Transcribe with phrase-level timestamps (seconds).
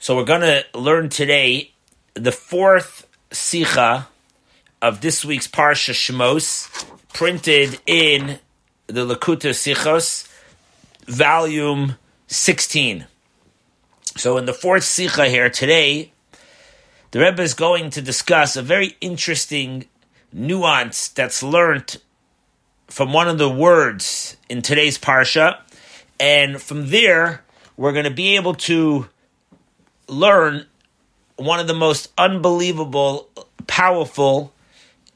[0.00, 1.72] So we're going to learn today
[2.14, 4.06] the fourth sicha
[4.80, 8.38] of this week's Parsha Shmos, printed in
[8.86, 10.28] the Likkutei Sichos,
[11.06, 11.96] volume
[12.28, 13.06] 16.
[14.16, 16.12] So in the fourth sicha here today,
[17.10, 19.86] the Rebbe is going to discuss a very interesting
[20.32, 21.96] nuance that's learned
[22.86, 25.58] from one of the words in today's Parsha,
[26.20, 27.42] and from there,
[27.76, 29.08] we're going to be able to
[30.08, 30.66] learn
[31.36, 33.28] one of the most unbelievable,
[33.66, 34.52] powerful,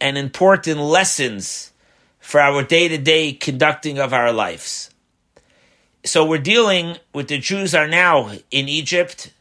[0.01, 1.73] and important lessons
[2.21, 4.91] for our day to day conducting of our lives.
[6.05, 9.33] So we're dealing with the Jews are now in Egypt,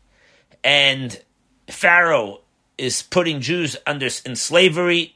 [0.64, 1.20] and
[1.68, 2.42] Pharaoh
[2.78, 5.16] is putting Jews under in slavery,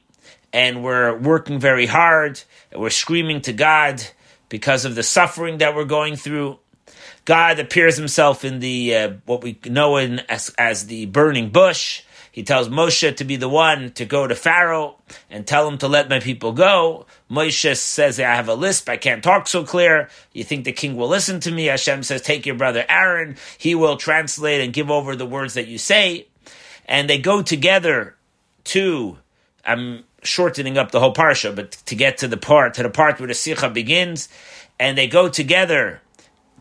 [0.52, 4.02] and we're working very hard, and we're screaming to God
[4.48, 6.58] because of the suffering that we're going through.
[7.26, 12.02] God appears himself in the uh, what we know in as, as the burning bush.
[12.30, 14.96] He tells Moshe to be the one to go to Pharaoh
[15.30, 17.06] and tell him to let my people go.
[17.30, 18.88] Moshe says, I have a lisp.
[18.88, 20.08] I can't talk so clear.
[20.32, 21.64] You think the king will listen to me?
[21.64, 23.36] Hashem says, take your brother Aaron.
[23.58, 26.28] He will translate and give over the words that you say.
[26.84, 28.16] And they go together
[28.64, 29.18] to,
[29.64, 33.18] I'm shortening up the whole parsha, but to get to the part, to the part
[33.18, 34.28] where the Sikha begins.
[34.78, 36.02] And they go together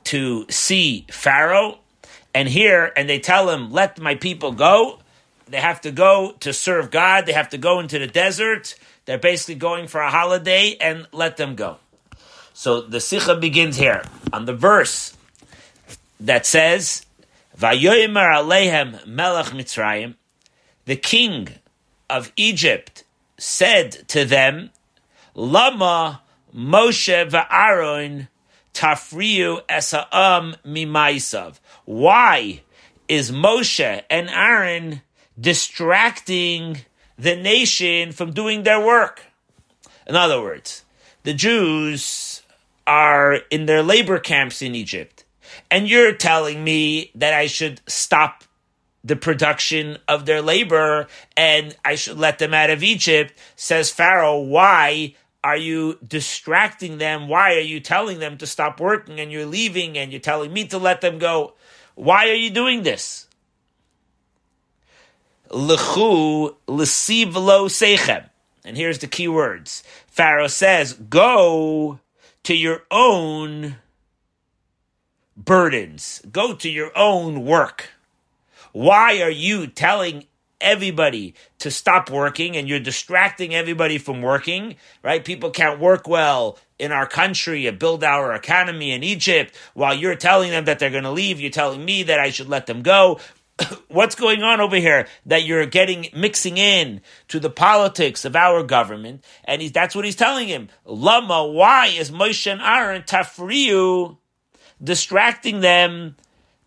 [0.06, 1.80] to see Pharaoh,
[2.34, 5.00] and here, and they tell him, let my people go.
[5.48, 7.26] They have to go to serve God.
[7.26, 8.76] They have to go into the desert.
[9.06, 11.78] They're basically going for a holiday, and let them go.
[12.54, 15.16] So the Sikha begins here on the verse
[16.20, 17.06] that says,
[17.58, 20.16] Vayoymer Alehem Melech Mitzrayim,
[20.86, 21.50] the king
[22.10, 23.04] of Egypt
[23.38, 24.72] said to them,
[25.34, 26.22] Lama
[26.56, 28.28] Moshe va'aron
[28.76, 31.60] tafriu esa'am mimaisav.
[31.86, 32.62] Why
[33.08, 35.02] is Moshe and Aaron
[35.40, 36.82] distracting
[37.18, 39.24] the nation from doing their work?
[40.06, 40.84] In other words,
[41.24, 42.44] the Jews
[42.86, 45.24] are in their labor camps in Egypt,
[45.72, 48.44] and you're telling me that I should stop
[49.04, 54.40] the production of their labor and I should let them out of Egypt, says Pharaoh.
[54.40, 55.14] Why
[55.46, 57.28] are you distracting them?
[57.28, 60.66] Why are you telling them to stop working and you're leaving and you're telling me
[60.70, 61.54] to let them go?
[61.94, 63.28] Why are you doing this?
[67.68, 68.28] Sechem.
[68.66, 69.84] And here's the key words.
[70.08, 72.00] Pharaoh says, go
[72.42, 73.76] to your own
[75.38, 76.24] burdens.
[76.32, 77.92] Go to your own work.
[78.72, 80.26] Why are you telling
[80.66, 85.24] everybody to stop working and you're distracting everybody from working, right?
[85.24, 90.16] People can't work well in our country and build our economy in Egypt while you're
[90.16, 91.40] telling them that they're going to leave.
[91.40, 93.20] You're telling me that I should let them go.
[93.88, 98.64] What's going on over here that you're getting mixing in to the politics of our
[98.64, 99.24] government?
[99.46, 100.70] And that's what he's telling him.
[100.84, 104.18] Lama, why is Moshe and Aaron tafriu
[104.84, 106.18] distracting them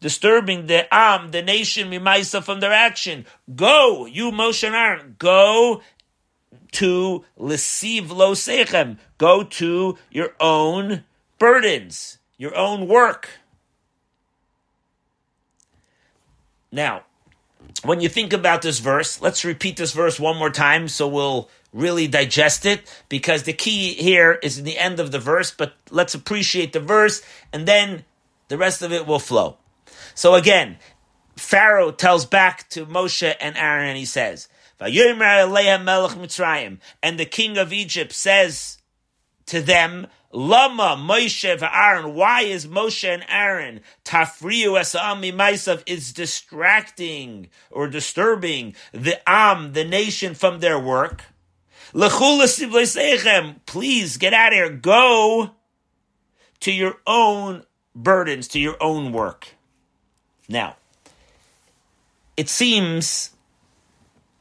[0.00, 3.26] disturbing the Am, the nation, Mimaisa from their action.
[3.54, 5.82] Go, you Moshe and Aaron, go
[6.72, 8.98] to Lesiv Lo Sechem.
[9.16, 11.04] Go to your own
[11.38, 13.30] burdens, your own work.
[16.70, 17.04] Now,
[17.84, 21.48] when you think about this verse, let's repeat this verse one more time so we'll
[21.72, 25.74] really digest it because the key here is in the end of the verse, but
[25.90, 27.22] let's appreciate the verse
[27.52, 28.04] and then
[28.48, 29.56] the rest of it will flow.
[30.18, 30.78] So again,
[31.36, 34.48] Pharaoh tells back to Moshe and Aaron and he says,
[34.80, 38.78] and the king of Egypt says
[39.46, 47.48] to them, Lama Moshe Aaron, why is Moshe and Aaron tafriu esami maisav is distracting
[47.70, 51.26] or disturbing the am, the nation from their work?
[51.92, 52.56] Please
[54.16, 54.68] get out of here.
[54.68, 55.50] Go
[56.58, 57.62] to your own
[57.94, 59.54] burdens, to your own work.
[60.48, 60.76] Now,
[62.36, 63.30] it seems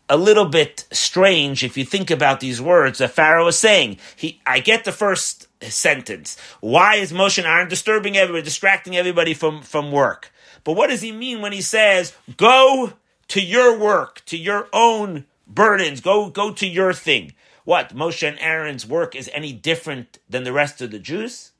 [0.10, 3.98] a little bit strange if you think about these words that Pharaoh is saying.
[4.16, 6.38] He, I get the first sentence.
[6.62, 10.32] Why is Moshe and Aaron disturbing everybody, distracting everybody from, from work?
[10.64, 12.94] But what does he mean when he says, go
[13.30, 17.34] to your work, to your own burdens, go, go to your thing?
[17.66, 21.52] What, Moshe and Aaron's work is any different than the rest of the Jews?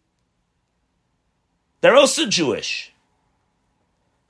[1.82, 2.94] They're also Jewish.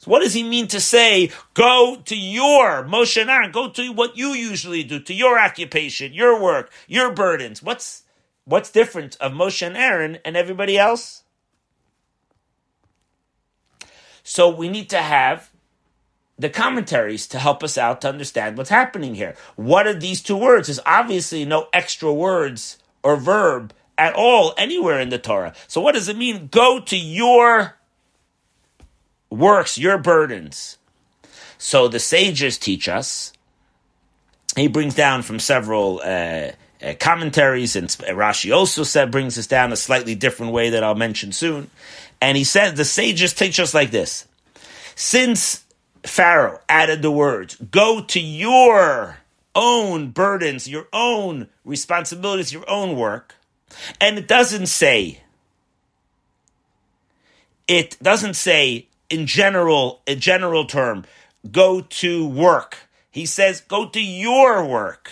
[0.08, 4.18] What does he mean to say, go to your, Moshe and Aaron, go to what
[4.18, 7.62] you usually do, to your occupation, your work, your burdens?
[7.62, 8.04] What's,
[8.46, 11.24] what's different of Moshe and Aaron and everybody else?
[14.24, 15.52] So we need to have
[16.40, 19.36] the commentaries to help us out to understand what's happening here.
[19.56, 20.68] What are these two words?
[20.68, 25.54] There's obviously no extra words or verb at all anywhere in the Torah.
[25.68, 26.48] So what does it mean?
[26.48, 27.77] Go to your
[29.30, 30.78] works, your burdens.
[31.58, 33.34] So the sages teach us.
[34.56, 36.52] He brings down from several uh,
[36.82, 40.96] uh, commentaries, and Rashi also said brings us down a slightly different way that I'll
[40.96, 41.70] mention soon.
[42.22, 44.28] And he said the sages teach us like this:
[44.96, 45.64] since
[46.04, 49.18] Pharaoh added the words, "Go to your
[49.54, 53.36] own burdens, your own responsibilities, your own work,"
[54.00, 55.22] and it doesn't say.
[57.68, 61.06] It doesn't say in general, a general term,
[61.52, 62.78] go to work.
[63.12, 65.12] He says, go to your work.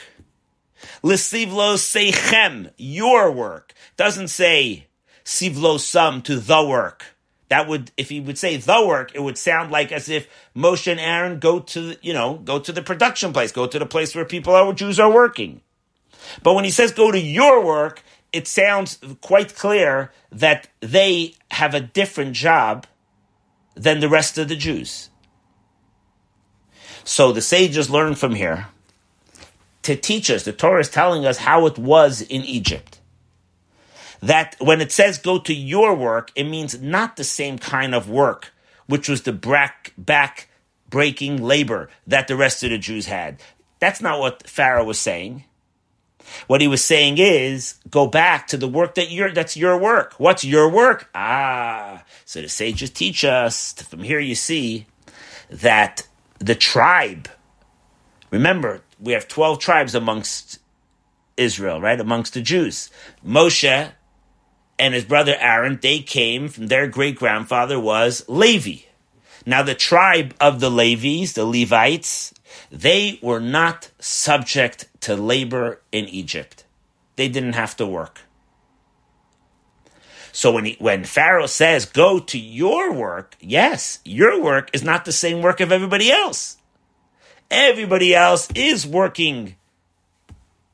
[1.02, 3.74] L'sivlo seichem, your work.
[3.98, 4.88] Doesn't say
[5.24, 7.06] sivlo sum to the work.
[7.50, 10.90] That would, if he would say the work, it would sound like as if Moshe
[10.90, 14.16] and Aaron go to, you know, go to the production place, go to the place
[14.16, 15.62] where people are, Jews are working.
[16.42, 18.04] But when he says go to your work,
[18.34, 22.88] it sounds quite clear that they have a different job
[23.76, 25.10] than the rest of the Jews.
[27.04, 28.68] So the sages learn from here
[29.86, 33.00] to teach us, the Torah is telling us how it was in Egypt.
[34.20, 38.10] That when it says go to your work, it means not the same kind of
[38.10, 38.52] work,
[38.88, 40.50] which was the back, back
[40.90, 43.40] breaking labor that the rest of the Jews had.
[43.80, 45.44] That's not what Pharaoh was saying.
[46.48, 50.14] What he was saying is, go back to the work that you're, that's your work.
[50.18, 51.10] What's your work?
[51.16, 54.88] Ah, so the sages teach us, from here you see
[55.50, 56.08] that
[56.40, 57.30] the tribe,
[58.32, 60.60] remember, we have 12 tribes amongst
[61.38, 62.00] Israel, right?
[62.00, 62.90] Amongst the Jews.
[63.26, 63.92] Moshe
[64.78, 68.84] and his brother Aaron, they came from their great grandfather was Levi.
[69.46, 72.34] Now the tribe of the Levites, the Levites,
[72.72, 76.64] they were not subject to labor in Egypt.
[77.16, 78.22] They didn't have to work.
[80.32, 85.06] So when he, when Pharaoh says, "Go to your work," yes, your work is not
[85.06, 86.58] the same work of everybody else.
[87.52, 89.56] Everybody else is working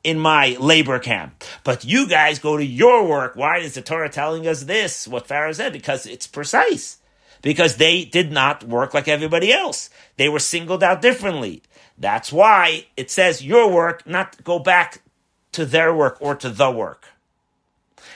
[0.02, 3.36] in my labor camp, but you guys go to your work.
[3.36, 5.10] Why is the Torah telling us this?
[5.10, 7.00] What Pharaoh said because it's precise.
[7.42, 9.90] Because they did not work like everybody else.
[10.18, 11.64] They were singled out differently.
[12.02, 15.04] That's why it says your work, not go back
[15.52, 17.06] to their work or to the work.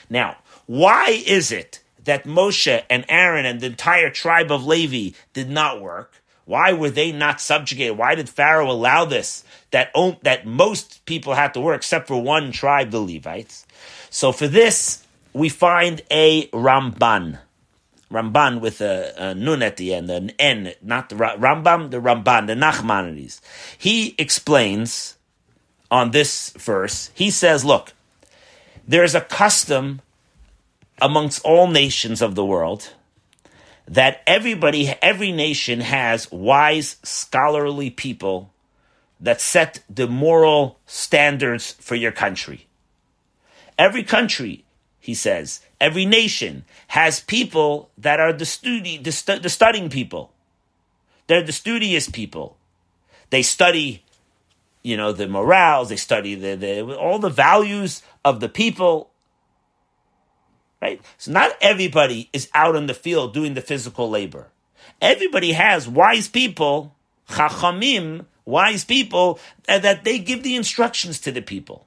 [0.10, 5.52] Now, why is it that Moshe and Aaron and the entire tribe of Levi did
[5.52, 6.24] not work?
[6.46, 7.98] Why were they not subjugated?
[7.98, 9.44] Why did Pharaoh allow this?
[9.70, 9.92] That
[10.24, 13.68] that most people had to work except for one tribe, the Levites.
[14.10, 17.40] So for this, we find a Ramban.
[18.12, 22.48] Ramban with a, a, nun at the end, an N, not the Rambam, the Ramban,
[22.48, 23.42] the Nachmanides.
[23.78, 25.16] He explains
[25.90, 27.94] on this verse, he says, look,
[28.88, 30.02] there's a custom
[31.02, 32.94] amongst all nations of the world
[33.88, 38.52] that everybody, every nation has wise, scholarly people
[39.20, 42.68] that set the moral standards for your country.
[43.78, 44.66] Every country
[45.06, 45.62] he says.
[45.86, 50.34] Every nation has people that are the, studi- the, stu- the studying people.
[51.28, 52.58] They're the studious people.
[53.30, 54.04] They study,
[54.82, 59.12] you know, the morals, they study the, the, all the values of the people.
[60.82, 61.00] Right?
[61.20, 64.48] So not everybody is out in the field doing the physical labor.
[65.00, 66.96] Everybody has wise people,
[67.30, 71.86] chachamim, wise people, that they give the instructions to the people.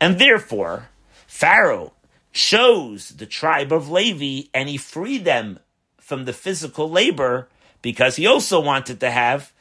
[0.00, 0.88] And therefore,
[1.26, 1.92] Pharaoh
[2.32, 5.58] chose the tribe of Levi and he freed them
[5.98, 7.48] from the physical labor
[7.82, 9.52] because he also wanted to have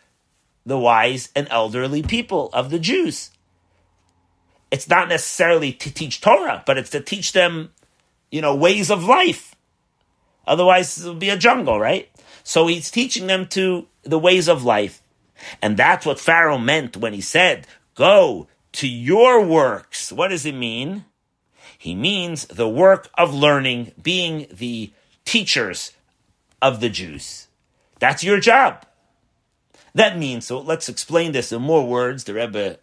[0.65, 3.31] the wise and elderly people of the Jews.
[4.71, 7.71] It's not necessarily to teach Torah, but it's to teach them,
[8.31, 9.55] you know, ways of life.
[10.47, 12.09] Otherwise, it would be a jungle, right?
[12.43, 15.01] So he's teaching them to the ways of life.
[15.61, 20.11] And that's what Pharaoh meant when he said, Go, to your works.
[20.11, 21.05] What does it mean?
[21.85, 24.91] He means the work of learning, being the
[25.23, 25.91] teachers
[26.59, 27.47] of the Jews.
[27.99, 28.87] That's your job.
[29.93, 32.23] That means, so let's explain this in more words.
[32.23, 32.79] The Rebbe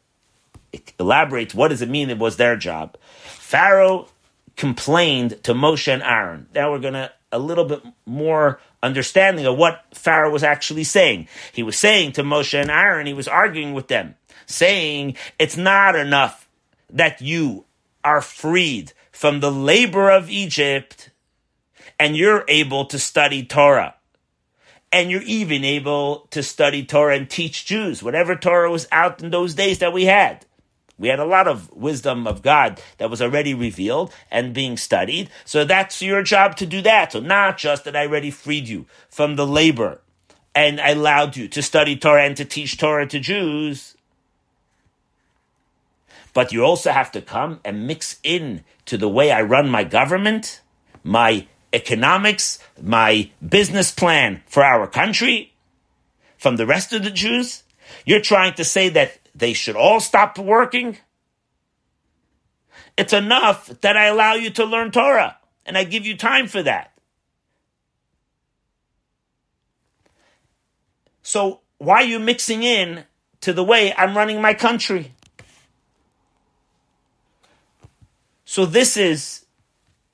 [1.00, 2.96] elaborates what does it mean it was their job.
[3.24, 4.06] Pharaoh
[4.54, 6.46] complained to Moshe and Aaron.
[6.54, 11.26] Now we're going to a little bit more understanding of what Pharaoh was actually saying.
[11.52, 14.14] He was saying to Moshe and Aaron, he was arguing with them
[14.46, 16.48] saying it's not enough
[16.88, 17.64] that you
[18.04, 21.10] are freed from the labor of Egypt
[21.98, 23.94] and you're able to study Torah.
[24.92, 29.30] and you're even able to study Torah and teach Jews, whatever Torah was out in
[29.30, 30.46] those days that we had.
[30.98, 35.30] We had a lot of wisdom of God that was already revealed and being studied.
[35.46, 37.12] So that's your job to do that.
[37.12, 40.02] So not just that I already freed you from the labor
[40.54, 43.96] and I allowed you to study Torah and to teach Torah to Jews.
[46.32, 49.84] But you also have to come and mix in to the way I run my
[49.84, 50.62] government,
[51.04, 55.52] my economics, my business plan for our country
[56.38, 57.62] from the rest of the Jews?
[58.04, 60.98] You're trying to say that they should all stop working?
[62.96, 66.62] It's enough that I allow you to learn Torah and I give you time for
[66.62, 66.92] that.
[71.22, 73.04] So why are you mixing in
[73.40, 75.14] to the way I'm running my country?
[78.52, 79.46] So this is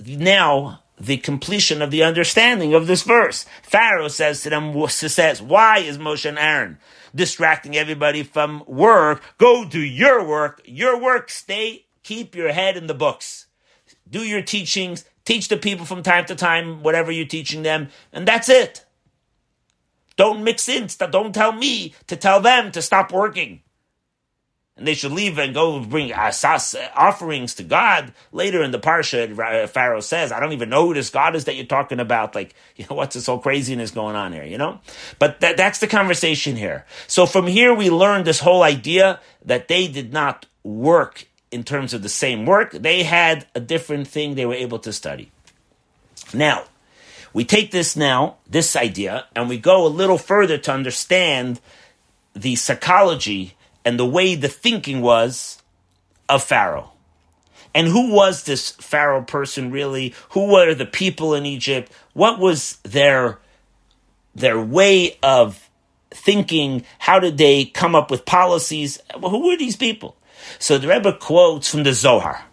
[0.07, 3.45] now the completion of the understanding of this verse.
[3.64, 6.78] Pharaoh says to them, says, why is Moshe and Aaron
[7.12, 9.25] distracting everybody from work?
[9.38, 13.47] Go do your work, your work, stay, keep your head in the books.
[14.09, 18.28] Do your teachings, teach the people from time to time, whatever you're teaching them, and
[18.28, 18.85] that's it.
[20.14, 23.62] Don't mix in, don't tell me to tell them to stop working
[24.78, 28.12] and they should leave and go bring uh, asas offerings to God.
[28.32, 31.44] Later in the parsha, uh, Pharaoh says, "I don't even know who this God is
[31.44, 32.35] that you're talking about.
[32.35, 34.44] Like, you know, what's this whole craziness going on here?
[34.44, 34.80] You know."
[35.18, 36.87] But that, that's the conversation here.
[37.08, 41.92] So from here, we learn this whole idea that they did not work in terms
[41.92, 42.73] of the same work.
[42.73, 45.32] They had a different thing they were able to study.
[46.32, 46.64] Now,
[47.32, 51.61] we take this now, this idea, and we go a little further to understand
[52.35, 53.54] the psychology
[53.85, 55.62] and the way the thinking was
[56.28, 56.92] of Pharaoh.
[57.75, 60.14] And who was this Pharaoh person really?
[60.30, 61.92] Who were the people in Egypt?
[62.12, 63.38] What was their
[64.35, 65.68] their way of
[66.11, 66.85] thinking?
[66.99, 68.99] How did they come up with policies?
[69.14, 70.16] Who were these people?
[70.58, 72.44] So the Rebbe quotes from the Zohar.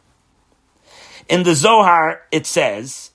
[1.30, 3.12] In the Zohar, it says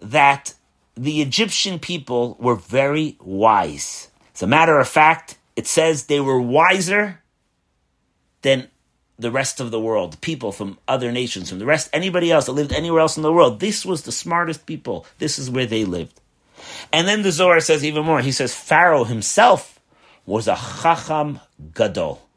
[0.00, 0.54] that
[0.96, 4.10] the Egyptian people were very wise.
[4.34, 7.20] As a matter of fact, it says they were wiser
[8.42, 8.68] than
[9.18, 12.52] the rest of the world, people from other nations, from the rest, anybody else that
[12.52, 13.60] lived anywhere else in the world.
[13.60, 15.06] This was the smartest people.
[15.18, 16.20] This is where they lived.
[16.92, 18.20] And then the Zohar says even more.
[18.20, 19.80] He says Pharaoh himself
[20.26, 21.40] was a chacham
[21.74, 22.28] gadol.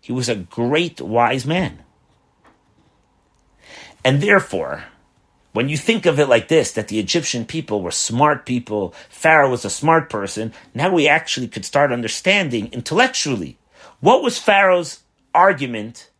[0.00, 1.82] He was a great wise man.
[4.04, 4.84] And therefore,
[5.54, 9.50] when you think of it like this, that the Egyptian people were smart people, Pharaoh
[9.50, 13.56] was a smart person, now we actually could start understanding intellectually
[14.00, 15.00] what was Pharaoh's
[15.34, 16.10] argument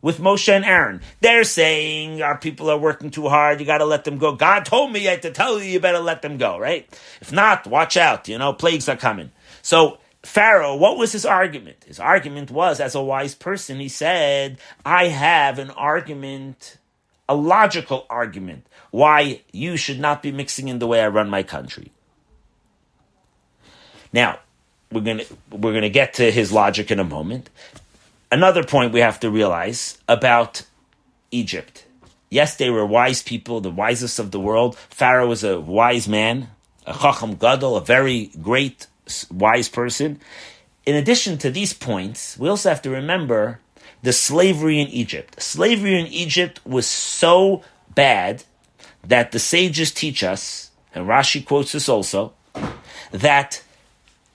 [0.00, 1.00] with Moshe and Aaron.
[1.20, 3.60] They're saying our people are working too hard.
[3.60, 4.34] You got to let them go.
[4.34, 6.88] God told me I had to tell you, you better let them go, right?
[7.20, 8.26] If not, watch out.
[8.26, 9.30] You know, plagues are coming.
[9.62, 11.84] So Pharaoh, what was his argument?
[11.86, 16.78] His argument was, as a wise person, he said, I have an argument,
[17.28, 21.42] a logical argument, why you should not be mixing in the way I run my
[21.42, 21.92] country.
[24.12, 24.38] Now,
[24.90, 27.50] we're gonna we're gonna get to his logic in a moment
[28.30, 30.62] another point we have to realize about
[31.30, 31.84] Egypt.
[32.30, 34.76] Yes, they were wise people, the wisest of the world.
[34.76, 36.48] Pharaoh was a wise man,
[36.86, 38.86] a chacham gadol, a very great,
[39.30, 40.20] wise person.
[40.84, 43.60] In addition to these points, we also have to remember
[44.02, 45.40] the slavery in Egypt.
[45.40, 47.62] Slavery in Egypt was so
[47.94, 48.44] bad
[49.08, 52.32] that the sages teach us, and Rashi quotes this also,
[53.10, 53.62] that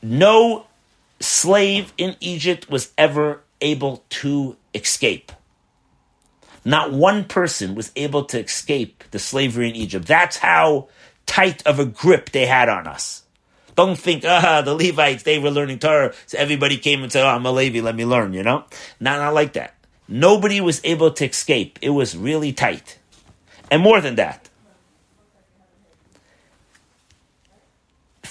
[0.01, 0.65] no
[1.19, 5.31] slave in Egypt was ever able to escape.
[6.65, 10.07] Not one person was able to escape the slavery in Egypt.
[10.07, 10.89] That's how
[11.25, 13.23] tight of a grip they had on us.
[13.75, 17.29] Don't think, ah, the Levites, they were learning Torah, so everybody came and said, oh,
[17.29, 18.65] I'm a Levi, let me learn, you know?
[18.99, 19.75] Not, not like that.
[20.07, 21.79] Nobody was able to escape.
[21.81, 22.99] It was really tight.
[23.71, 24.49] And more than that,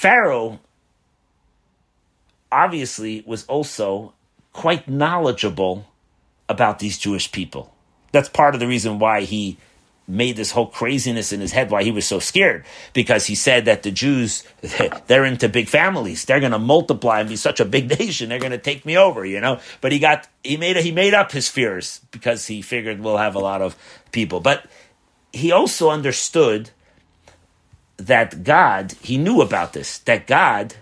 [0.03, 0.59] Pharaoh
[2.51, 4.15] obviously was also
[4.53, 5.87] quite knowledgeable
[6.49, 7.73] about these Jewish people.
[8.11, 9.59] That's part of the reason why he
[10.09, 12.65] made this whole craziness in his head why he was so scared.
[12.93, 14.43] Because he said that the Jews
[15.07, 16.25] they're into big families.
[16.25, 18.97] They're going to multiply and be such a big nation they're going to take me
[18.99, 19.61] over you know?
[19.81, 23.37] But he got he made he made up his fears because he figured we'll have
[23.37, 23.77] a lot of
[24.11, 24.41] people.
[24.41, 24.67] But
[25.33, 26.71] he also understood
[28.07, 30.75] that God he knew about this that God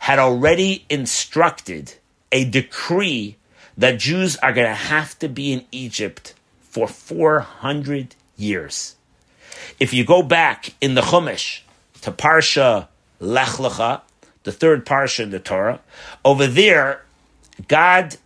[0.00, 1.94] had already instructed
[2.32, 3.36] a decree
[3.76, 8.96] that Jews are going to have to be in Egypt for 400 years.
[9.78, 11.60] If you go back in the Chumash
[12.02, 12.88] to Parsha
[13.20, 14.02] Lech Lecha,
[14.46, 15.80] the third parsha in the Torah.
[16.24, 17.04] Over there,
[17.68, 18.16] God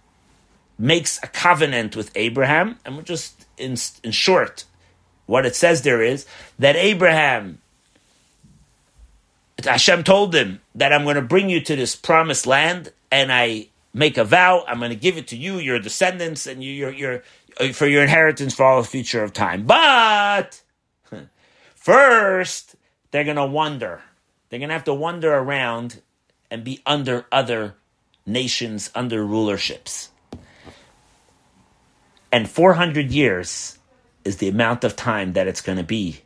[0.78, 4.64] makes a covenant with Abraham, and we're just in, in short,
[5.26, 6.26] what it says there is
[6.59, 7.60] that Abraham,
[9.64, 13.69] Hashem told him that I'm going to bring you to this promised land, and I
[13.93, 16.93] make a vow, I'm going to give it to you, your descendants, and you, your,
[16.93, 17.23] your,
[17.59, 19.64] uh, for your inheritance for all the future of time.
[19.64, 20.62] But
[21.75, 22.76] first,
[23.11, 24.02] they're going to wander.
[24.49, 26.02] They're going to have to wander around
[26.50, 27.75] and be under other
[28.26, 30.09] nations, under rulerships.
[32.33, 33.79] And 400 years
[34.25, 36.21] is the amount of time that it's going to be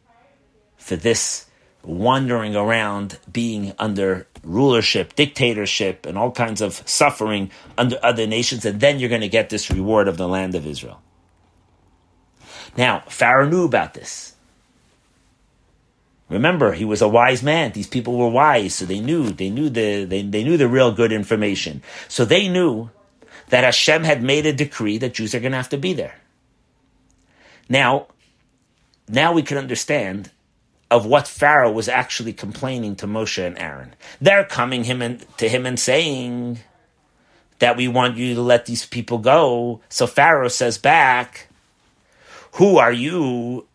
[0.76, 1.46] for this
[1.84, 8.80] wandering around, being under rulership, dictatorship, and all kinds of suffering under other nations, and
[8.80, 11.00] then you're going to get this reward of the land of Israel.
[12.76, 14.34] Now, Pharaoh knew about this.
[16.28, 17.72] Remember, he was a wise man.
[17.72, 20.90] These people were wise, so they knew, they knew the, they, they knew the real
[20.90, 21.82] good information.
[22.08, 22.90] So they knew
[23.50, 26.16] that Hashem had made a decree that Jews are going to have to be there.
[27.68, 28.08] Now,
[29.08, 30.30] now we can understand
[30.94, 33.94] of what Pharaoh was actually complaining to Moshe and Aaron.
[34.20, 36.60] They're coming him and, to him and saying
[37.58, 39.80] that we want you to let these people go.
[39.88, 41.48] So Pharaoh says back,
[42.52, 43.66] "Who are you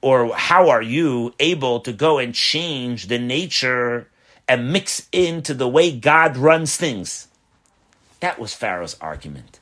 [0.00, 4.08] or how are you able to go and change the nature
[4.46, 7.26] and mix into the way God runs things?"
[8.20, 9.58] That was Pharaoh's argument.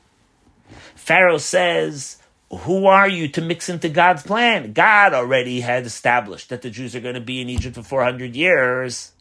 [0.95, 2.19] Pharaoh says,
[2.51, 4.73] who are you to mix into God's plan?
[4.73, 8.37] God already had established that the Jews are going to be in Egypt for 400
[8.37, 9.13] years.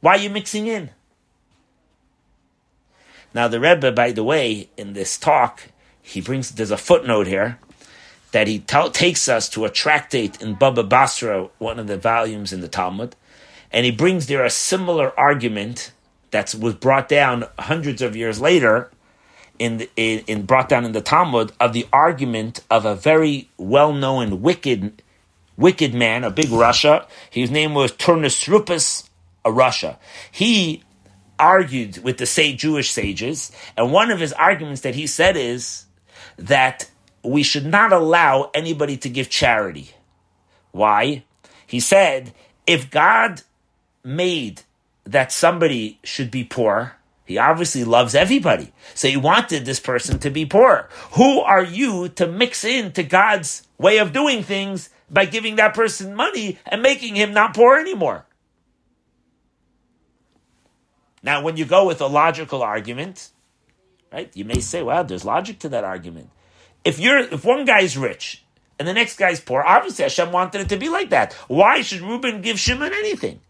[0.00, 0.90] Why are you mixing in?
[3.32, 5.68] Now, the Rebbe, by the way, in this talk,
[6.02, 7.58] he brings, there's a footnote here
[8.32, 12.52] that he t- takes us to a tractate in Baba Basra, one of the volumes
[12.52, 13.16] in the Talmud,
[13.72, 15.92] and he brings there a similar argument
[16.30, 18.90] that was brought down hundreds of years later
[19.60, 23.92] in, in, in brought down in the Talmud of the argument of a very well
[23.92, 25.02] known wicked
[25.56, 27.06] wicked man, a big rasha.
[27.28, 29.08] His name was Turnus
[29.44, 29.96] a rasha.
[30.32, 30.82] He
[31.38, 35.84] argued with the say Jewish sages, and one of his arguments that he said is
[36.36, 36.90] that
[37.22, 39.90] we should not allow anybody to give charity.
[40.72, 41.24] Why?
[41.66, 42.32] He said,
[42.66, 43.42] if God
[44.02, 44.62] made
[45.04, 46.94] that somebody should be poor,
[47.30, 48.72] he obviously loves everybody.
[48.92, 50.88] So he wanted this person to be poor.
[51.12, 56.16] Who are you to mix into God's way of doing things by giving that person
[56.16, 58.26] money and making him not poor anymore?
[61.22, 63.30] Now, when you go with a logical argument,
[64.12, 66.30] right, you may say, well, there's logic to that argument.
[66.84, 68.44] If you're if one guy's rich
[68.76, 71.34] and the next guy's poor, obviously Hashem wanted it to be like that.
[71.46, 73.40] Why should Reuben give Shimon anything?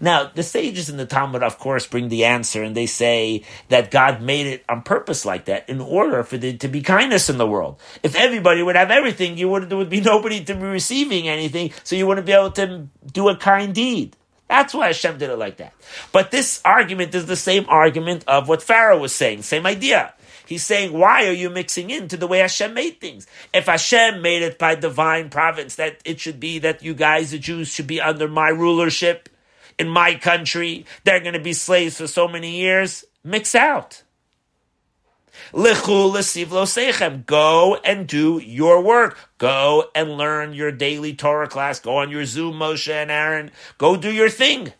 [0.00, 3.90] Now, the sages in the Talmud, of course, bring the answer and they say that
[3.90, 7.38] God made it on purpose like that in order for there to be kindness in
[7.38, 7.80] the world.
[8.02, 11.72] If everybody would have everything, you would, there would be nobody to be receiving anything,
[11.84, 14.16] so you wouldn't be able to do a kind deed.
[14.48, 15.72] That's why Hashem did it like that.
[16.12, 20.12] But this argument is the same argument of what Pharaoh was saying, same idea.
[20.44, 23.26] He's saying, why are you mixing into the way Hashem made things?
[23.54, 27.38] If Hashem made it by divine providence that it should be that you guys, the
[27.38, 29.30] Jews, should be under my rulership,
[29.82, 33.04] in my country, they're going to be slaves for so many years.
[33.24, 34.04] Mix out.
[37.26, 39.18] Go and do your work.
[39.38, 41.80] Go and learn your daily Torah class.
[41.80, 43.50] Go on your Zoom, Moshe and Aaron.
[43.76, 44.72] Go do your thing.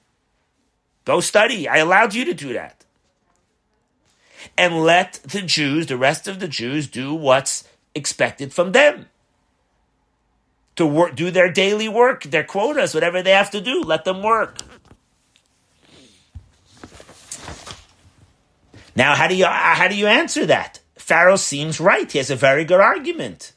[1.04, 1.68] Go study.
[1.68, 2.84] I allowed you to do that.
[4.56, 9.06] And let the Jews, the rest of the Jews, do what's expected from them.
[10.76, 13.82] To work, do their daily work, their quotas, whatever they have to do.
[13.82, 14.58] Let them work.
[18.94, 20.80] Now, how do you uh, how do you answer that?
[20.96, 22.10] Pharaoh seems right.
[22.10, 23.52] He has a very good argument.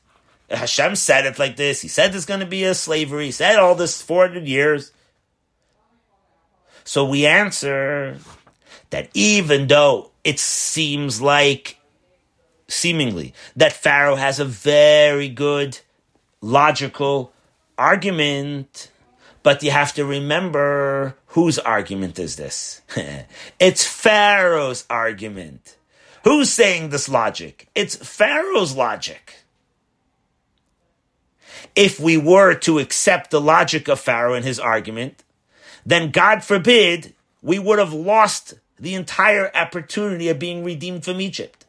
[0.50, 1.82] Hashem said it like this.
[1.82, 3.26] He said there's going to be a slavery.
[3.26, 4.92] He said all this 400 years.
[6.84, 8.20] So we answer
[8.92, 11.78] that even though it seems like,
[12.68, 15.80] seemingly, that Pharaoh has a very good
[16.42, 17.34] logical
[17.78, 18.92] argument,
[19.46, 22.82] but you have to remember whose argument is this?
[23.60, 25.78] it's Pharaoh's argument.
[26.24, 27.68] Who's saying this logic?
[27.76, 29.36] It's Pharaoh's logic.
[31.76, 35.24] If we were to accept the logic of Pharaoh and his argument,
[35.86, 41.68] then God forbid we would have lost the entire opportunity of being redeemed from Egypt.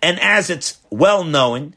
[0.00, 1.74] And as it's well known,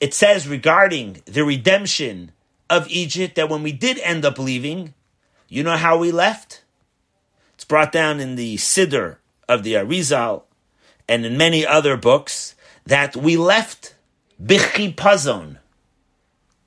[0.00, 2.32] it says regarding the redemption
[2.68, 4.94] of Egypt that when we did end up leaving,
[5.48, 6.62] You know how we left?
[7.54, 9.16] It's brought down in the Siddur
[9.48, 10.44] of the Arizal
[11.08, 12.54] and in many other books
[12.86, 13.94] that we left
[14.42, 15.58] bichipazon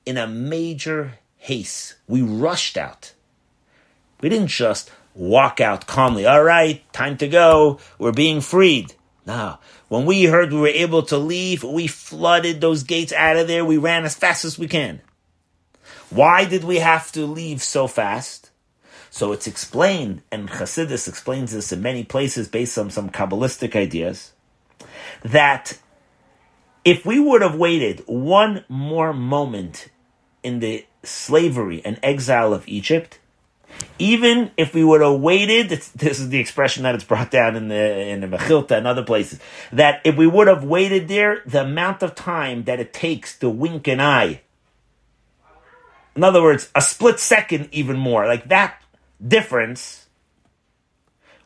[0.06, 1.94] in a major haste.
[2.06, 3.14] We rushed out.
[4.20, 6.26] We didn't just walk out calmly.
[6.26, 7.78] All right, time to go.
[7.98, 8.94] We're being freed.
[9.26, 9.58] No.
[9.88, 13.64] When we heard we were able to leave, we flooded those gates out of there.
[13.64, 15.00] We ran as fast as we can.
[16.10, 18.50] Why did we have to leave so fast?
[19.10, 24.32] So it's explained, and Chassidus explains this in many places based on some Kabbalistic ideas,
[25.22, 25.78] that
[26.84, 29.88] if we would have waited one more moment
[30.42, 33.18] in the slavery and exile of Egypt,
[33.98, 37.68] even if we would have waited, this is the expression that it's brought down in
[37.68, 39.38] the in the Mechilta and other places,
[39.72, 43.48] that if we would have waited there, the amount of time that it takes to
[43.48, 44.40] wink an eye,
[46.16, 48.82] in other words, a split second even more, like that
[49.26, 50.06] difference,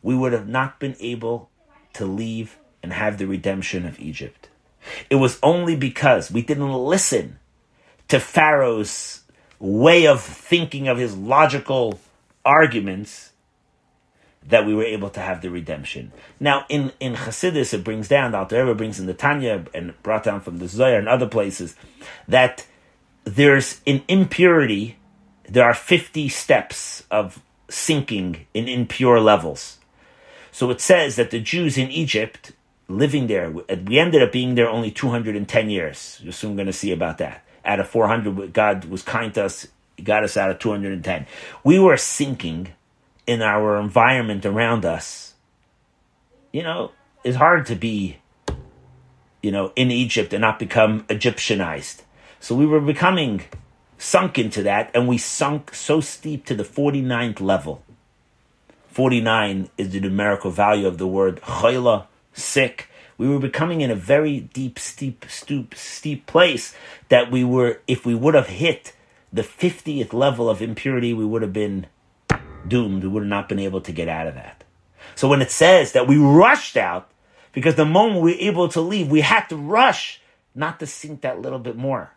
[0.03, 1.51] we would have not been able
[1.95, 4.49] to leave and have the redemption of Egypt.
[5.11, 7.39] It was only because we didn't listen
[8.09, 9.23] to Pharaoh's
[9.59, 11.99] way of thinking of his logical
[12.49, 13.33] arguments
[14.47, 16.11] that we were able to have the redemption.
[16.41, 20.25] Now, in, in Chassidus, it brings down, the Alter brings in the Tanya and brought
[20.25, 21.77] down from the Zohar and other places,
[22.27, 22.67] that
[23.25, 24.97] there's an impurity,
[25.47, 29.77] there are 50 steps of sinking in impure levels.
[30.51, 32.53] So it says that the Jews in Egypt,
[32.89, 36.19] living there, we ended up being there only 210 years.
[36.23, 37.45] You're soon going to see about that.
[37.67, 41.27] Out of 400, God was kind to us, He got us out of 210.
[41.65, 42.69] We were sinking
[43.27, 45.35] in our environment around us.
[46.53, 46.93] You know,
[47.25, 48.19] it's hard to be,
[49.43, 52.03] you know, in Egypt and not become Egyptianized.
[52.39, 53.43] So we were becoming
[53.99, 57.83] sunk into that, and we sunk so steep to the 49th level.
[58.87, 62.89] 49 is the numerical value of the word chayla, sick.
[63.19, 66.73] We were becoming in a very deep, steep, steep, steep place
[67.09, 68.93] that we were, if we would have hit
[69.33, 71.87] the 50th level of impurity, we would have been
[72.67, 73.03] doomed.
[73.03, 74.65] We would have not been able to get out of that.
[75.15, 77.11] So when it says that we rushed out,
[77.53, 80.21] because the moment we were able to leave, we had to rush
[80.55, 82.11] not to sink that little bit more.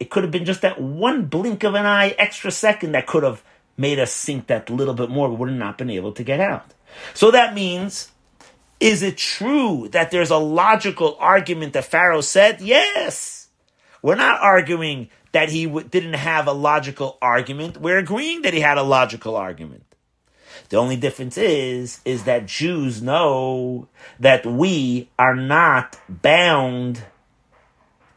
[0.00, 3.22] It could have been just that one blink of an eye, extra second that could
[3.22, 3.42] have
[3.76, 5.28] made us sink that little bit more.
[5.28, 6.74] We would have not been able to get out.
[7.14, 8.10] So that means,
[8.80, 12.60] is it true that there's a logical argument that Pharaoh said?
[12.60, 13.48] Yes.
[14.02, 17.78] We're not arguing that he w- didn't have a logical argument.
[17.78, 19.84] We're agreeing that he had a logical argument.
[20.68, 23.88] The only difference is, is that Jews know
[24.20, 27.04] that we are not bound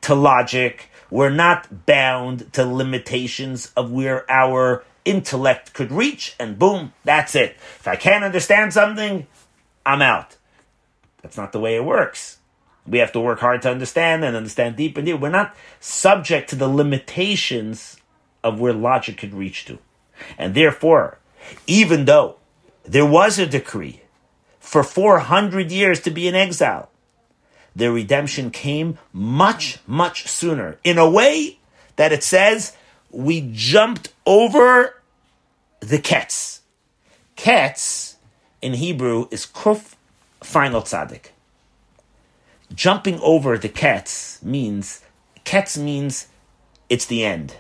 [0.02, 6.93] to logic we're not bound to limitations of where our intellect could reach, and boom,
[7.04, 7.52] that's it.
[7.80, 9.28] If I can't understand something,
[9.86, 10.38] I'm out.
[11.21, 12.38] That's not the way it works.
[12.91, 15.17] We have to work hard to understand and understand deep and deep.
[15.17, 17.95] We're not subject to the limitations
[18.43, 19.80] of where logic could reach to.
[20.38, 21.17] And therefore,
[21.67, 22.36] even though
[22.84, 24.01] there was a decree
[24.60, 26.91] for 400 years to be in exile,
[27.73, 30.77] their redemption came much, much sooner.
[30.84, 31.60] In a way
[31.95, 32.75] that it says,
[33.10, 35.01] we jumped over
[35.80, 36.60] the ketz.
[37.38, 38.15] Ketz
[38.62, 39.95] in Hebrew is kuf
[40.41, 41.30] final tzaddik.
[42.74, 45.02] Jumping over the ketz means,
[45.44, 46.28] ketz means
[46.90, 47.56] it's the end.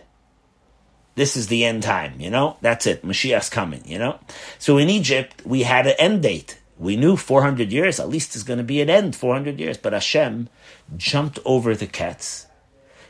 [1.15, 2.57] This is the end time, you know?
[2.61, 3.03] That's it.
[3.03, 4.19] Mashiach's coming, you know?
[4.57, 6.59] So in Egypt, we had an end date.
[6.77, 9.77] We knew 400 years, at least is going to be an end, 400 years.
[9.77, 10.49] But Hashem
[10.97, 12.45] jumped over the ketz.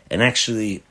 [0.10, 0.84] And actually,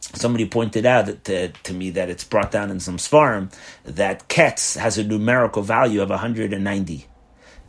[0.00, 3.52] somebody pointed out to, to, me that it's brought down in some Svarim
[3.84, 7.06] that ketz has a numerical value of 190.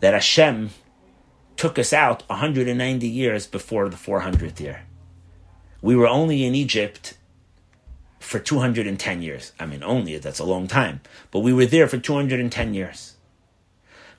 [0.02, 0.72] That Hashem
[1.60, 4.82] took us out 190 years before the 400th year.
[5.82, 7.18] We were only in Egypt
[8.20, 9.54] for 210 years.
[9.60, 11.02] I mean, only, that's a long time.
[11.32, 13.16] But we were there for 210 years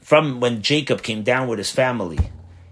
[0.01, 2.19] from when Jacob came down with his family,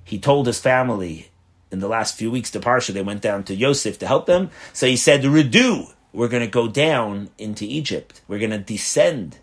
[0.04, 1.30] he told his family
[1.70, 4.50] in the last few weeks to they went down to Yosef to help them.
[4.72, 8.22] So he said, Redu, we're going to go down into Egypt.
[8.26, 9.38] We're going to descend.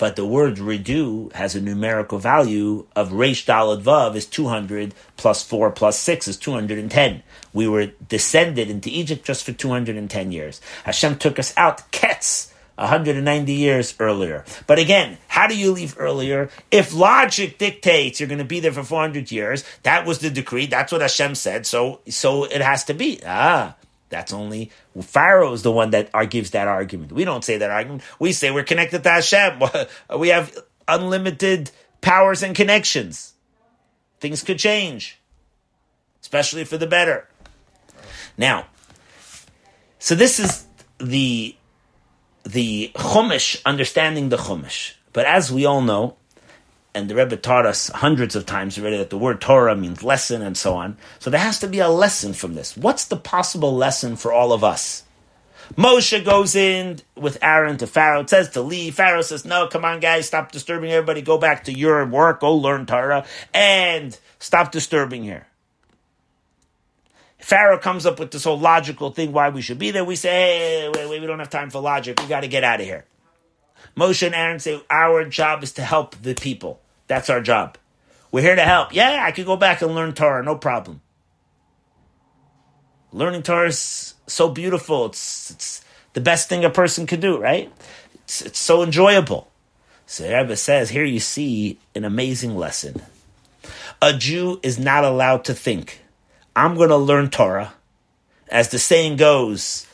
[0.00, 5.42] But the word redu has a numerical value of Reish Dalet Vav is 200 plus
[5.42, 7.22] 4 plus 6 is 210.
[7.52, 10.62] We were descended into Egypt just for 210 years.
[10.84, 14.46] Hashem took us out, Ketz, 190 years earlier.
[14.66, 16.48] But again, how do you leave earlier?
[16.70, 20.64] If logic dictates you're going to be there for 400 years, that was the decree.
[20.64, 21.66] That's what Hashem said.
[21.66, 23.20] So, so it has to be.
[23.26, 23.76] Ah,
[24.10, 24.70] That's only
[25.00, 27.12] Pharaoh is the one that gives that argument.
[27.12, 28.02] We don't say that argument.
[28.18, 29.62] We say we're connected to Hashem.
[30.18, 31.70] We have unlimited
[32.00, 33.34] powers and connections.
[34.18, 35.18] Things could change,
[36.20, 37.28] especially for the better.
[38.36, 38.66] Now,
[39.98, 40.66] so this is
[40.98, 41.56] the
[42.42, 44.94] the Chumash understanding the Chumash.
[45.12, 46.16] But as we all know,
[46.94, 50.42] and the Rebbe taught us hundreds of times already that the word Torah means lesson
[50.42, 50.96] and so on.
[51.18, 52.76] So there has to be a lesson from this.
[52.76, 55.04] What's the possible lesson for all of us?
[55.76, 58.26] Moshe goes in with Aaron to Pharaoh.
[58.26, 58.96] Says to leave.
[58.96, 61.22] Pharaoh says, No, come on, guys, stop disturbing everybody.
[61.22, 62.40] Go back to your work.
[62.40, 63.24] Go learn Torah
[63.54, 65.46] and stop disturbing here.
[67.38, 70.04] Pharaoh comes up with this whole logical thing why we should be there.
[70.04, 72.20] We say, Hey, wait, wait, we don't have time for logic.
[72.20, 73.04] We got to get out of here.
[73.96, 76.79] Moshe and Aaron say, Our job is to help the people.
[77.10, 77.76] That's our job.
[78.30, 78.94] We're here to help.
[78.94, 81.00] Yeah, I could go back and learn Torah, no problem.
[83.10, 85.06] Learning Torah is so beautiful.
[85.06, 87.72] It's, it's the best thing a person could do, right?
[88.14, 89.50] It's, it's so enjoyable.
[90.06, 93.02] So Rebbe says, here you see an amazing lesson.
[94.00, 96.02] A Jew is not allowed to think,
[96.54, 97.74] I'm going to learn Torah.
[98.48, 99.84] As the saying goes,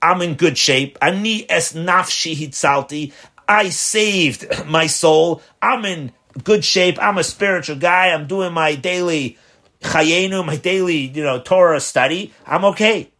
[0.00, 0.96] I'm in good shape.
[1.02, 3.12] Ani es nafshi hitzalti.
[3.48, 5.42] I saved my soul.
[5.60, 6.12] I'm in
[6.44, 6.98] good shape.
[7.00, 8.08] I'm a spiritual guy.
[8.08, 9.38] I'm doing my daily
[9.80, 12.32] chayenu, my daily, you know, Torah study.
[12.46, 13.10] I'm okay.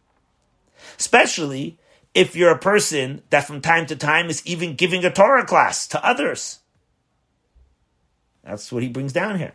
[0.99, 1.77] Especially
[2.13, 5.87] if you're a person that from time to time is even giving a Torah class
[5.89, 6.59] to others.
[8.43, 9.53] That's what he brings down here.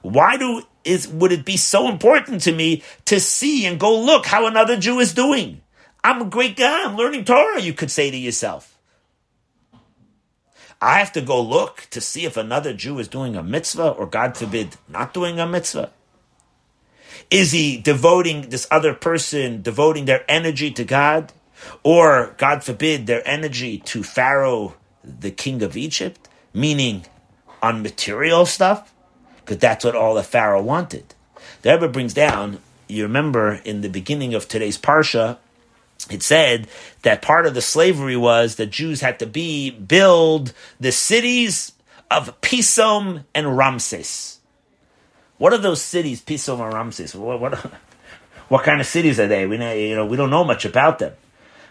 [0.00, 4.26] Why do is would it be so important to me to see and go look
[4.26, 5.60] how another Jew is doing?
[6.02, 6.84] I'm a great guy.
[6.84, 8.71] I'm learning Torah, you could say to yourself.
[10.82, 14.04] I have to go look to see if another Jew is doing a mitzvah or,
[14.04, 15.92] God forbid, not doing a mitzvah.
[17.30, 21.32] Is he devoting this other person, devoting their energy to God?
[21.84, 26.28] Or, God forbid, their energy to Pharaoh, the king of Egypt?
[26.52, 27.06] Meaning
[27.62, 28.92] on material stuff?
[29.36, 31.14] Because that's what all the Pharaoh wanted.
[31.62, 35.38] The Rebbe brings down, you remember in the beginning of today's Parsha,
[36.10, 36.68] it said
[37.02, 41.72] that part of the slavery was that Jews had to be build the cities
[42.10, 44.40] of Pisom and Ramses.
[45.38, 47.14] What are those cities, Pisom and Ramses?
[47.14, 47.54] What, what,
[48.48, 49.46] what kind of cities are they?
[49.46, 51.14] We know, you know we don't know much about them.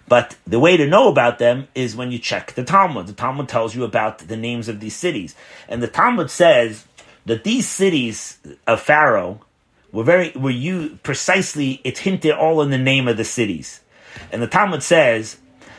[0.07, 3.07] But the way to know about them is when you check the Talmud.
[3.07, 5.35] The Talmud tells you about the names of these cities.
[5.69, 6.85] And the Talmud says
[7.25, 9.41] that these cities of Pharaoh
[9.91, 13.80] were very were you precisely it's hinted all in the name of the cities.
[14.31, 15.37] And the Talmud says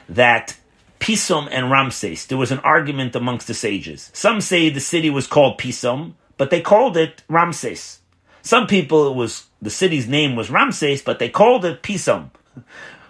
[0.09, 0.57] that
[1.01, 4.11] Pisum and Ramses, there was an argument amongst the sages.
[4.13, 8.01] Some say the city was called Pisum, but they called it Ramses.
[8.43, 12.31] Some people it was the city's name was Ramses, but they called it Pisum.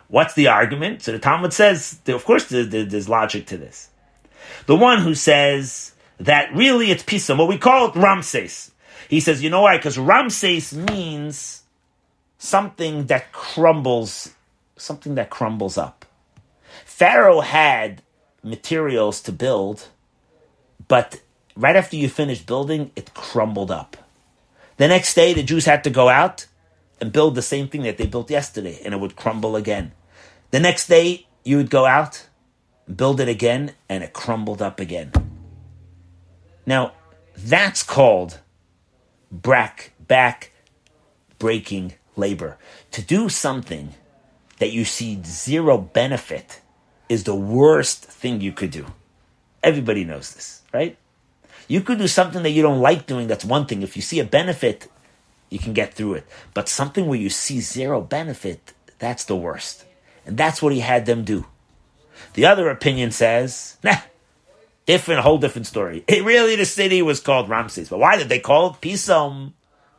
[0.08, 1.02] What's the argument?
[1.02, 3.88] So the Talmud says, of course, there's logic to this.
[4.66, 8.70] The one who says that really it's Pisum, what we call it Ramses.
[9.08, 9.76] He says, you know why?
[9.76, 11.62] Because Ramses means
[12.38, 14.34] something that crumbles
[14.76, 16.04] something that crumbles up.
[16.84, 18.02] Pharaoh had
[18.42, 19.88] materials to build,
[20.88, 21.20] but
[21.56, 23.96] right after you finished building, it crumbled up.
[24.76, 26.46] The next day, the Jews had to go out
[27.00, 29.92] and build the same thing that they built yesterday, and it would crumble again.
[30.50, 32.26] The next day, you would go out,
[32.94, 35.12] build it again, and it crumbled up again.
[36.64, 36.92] Now,
[37.36, 38.38] that's called
[39.30, 40.52] back, back
[41.38, 42.58] breaking labor.
[42.92, 43.94] To do something
[44.62, 46.60] that you see zero benefit
[47.08, 48.86] is the worst thing you could do.
[49.60, 50.96] Everybody knows this, right?
[51.66, 53.82] You could do something that you don't like doing, that's one thing.
[53.82, 54.86] If you see a benefit,
[55.50, 56.26] you can get through it.
[56.54, 59.84] But something where you see zero benefit, that's the worst.
[60.24, 61.46] And that's what he had them do.
[62.34, 63.96] The other opinion says, nah,
[64.86, 66.04] different, whole different story.
[66.06, 67.88] It really, the city was called Ramses.
[67.88, 69.54] But why did they call it Pisom?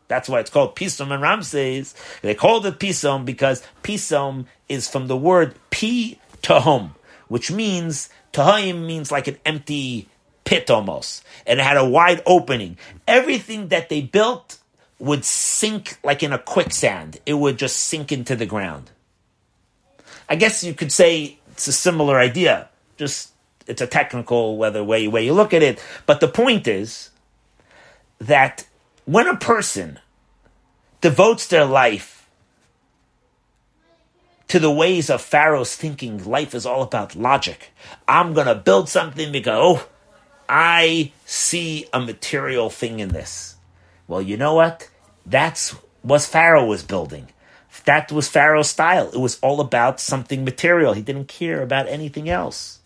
[0.07, 1.95] That's why it's called Pisom and Ramses.
[2.21, 6.91] They called it Pisom because Pisom is from the word Pi Tahom,
[7.27, 10.09] which means Tahim means like an empty
[10.43, 11.23] pit almost.
[11.47, 12.77] And it had a wide opening.
[13.07, 14.59] Everything that they built
[14.99, 17.19] would sink like in a quicksand.
[17.25, 18.91] It would just sink into the ground.
[20.29, 22.69] I guess you could say it's a similar idea.
[22.97, 23.31] Just
[23.67, 25.83] it's a technical whether way way you look at it.
[26.05, 27.09] But the point is
[28.19, 28.65] that
[29.05, 29.99] when a person
[31.01, 32.29] devotes their life
[34.47, 37.71] to the ways of Pharaoh's thinking, life is all about logic.
[38.07, 39.87] I'm going to build something because, oh,
[40.47, 43.55] I see a material thing in this.
[44.07, 44.89] Well, you know what?
[45.25, 47.29] That's what Pharaoh was building.
[47.85, 49.09] That was Pharaoh's style.
[49.09, 50.93] It was all about something material.
[50.93, 52.79] He didn't care about anything else.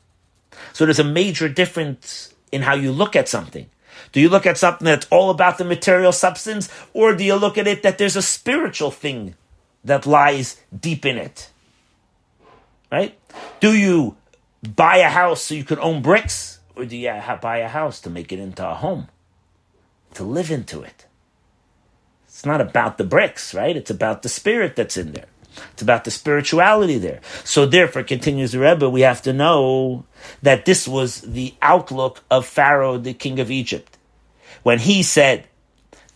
[0.73, 3.69] So there's a major difference in how you look at something.
[4.11, 7.57] Do you look at something that's all about the material substance, or do you look
[7.57, 9.35] at it that there's a spiritual thing
[9.83, 11.49] that lies deep in it?
[12.91, 13.17] Right?
[13.59, 14.15] Do you
[14.75, 18.09] buy a house so you can own bricks, or do you buy a house to
[18.09, 19.07] make it into a home,
[20.13, 21.05] to live into it?
[22.25, 23.75] It's not about the bricks, right?
[23.75, 25.25] It's about the spirit that's in there.
[25.73, 27.19] It's about the spirituality there.
[27.43, 30.05] So therefore, continues the Rebbe, we have to know
[30.43, 33.96] that this was the outlook of Pharaoh, the king of Egypt.
[34.67, 35.47] When he said,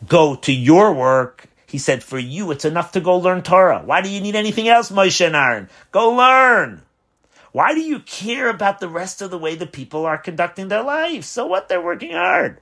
[0.09, 3.81] go to your work, he said, for you, it's enough to go learn Torah.
[3.81, 5.69] Why do you need anything else, Moshe and Aaron?
[5.93, 6.81] Go learn.
[7.53, 10.83] Why do you care about the rest of the way the people are conducting their
[10.83, 11.27] lives?
[11.27, 11.69] So what?
[11.69, 12.59] They're working hard.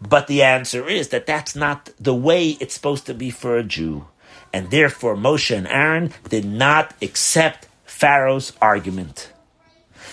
[0.00, 3.64] But the answer is that that's not the way it's supposed to be for a
[3.64, 4.06] Jew.
[4.52, 9.32] And therefore, Moshe and Aaron did not accept Pharaoh's argument.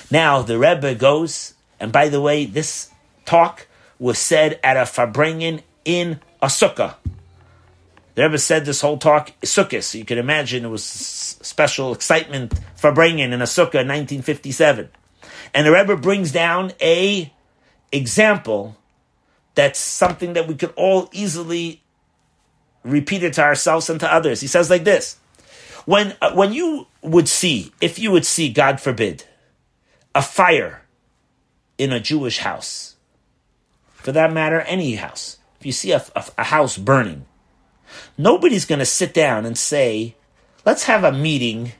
[0.10, 2.90] Now, the Rebbe goes, and by the way, this
[3.26, 3.68] talk
[4.00, 6.96] was said at a Farbrengen in a sukkah.
[8.16, 12.54] The Rebbe said this whole talk sukkah, so you can imagine it was special excitement
[12.76, 14.90] Farbrengen in a sukkah in 1957.
[15.54, 17.32] And the Rebbe brings down a
[17.92, 18.76] example
[19.56, 21.82] that's something that we could all easily
[22.84, 24.42] repeat it to ourselves and to others.
[24.42, 25.18] He says like this:
[25.86, 29.26] when uh, when you would see, if you would see, God forbid,
[30.14, 30.82] a fire
[31.78, 32.96] in a Jewish house,
[33.94, 35.38] for that matter, any house.
[35.60, 37.26] If you see a, a, a house burning,
[38.18, 40.16] nobody's going to sit down and say,
[40.66, 41.74] "Let's have a meeting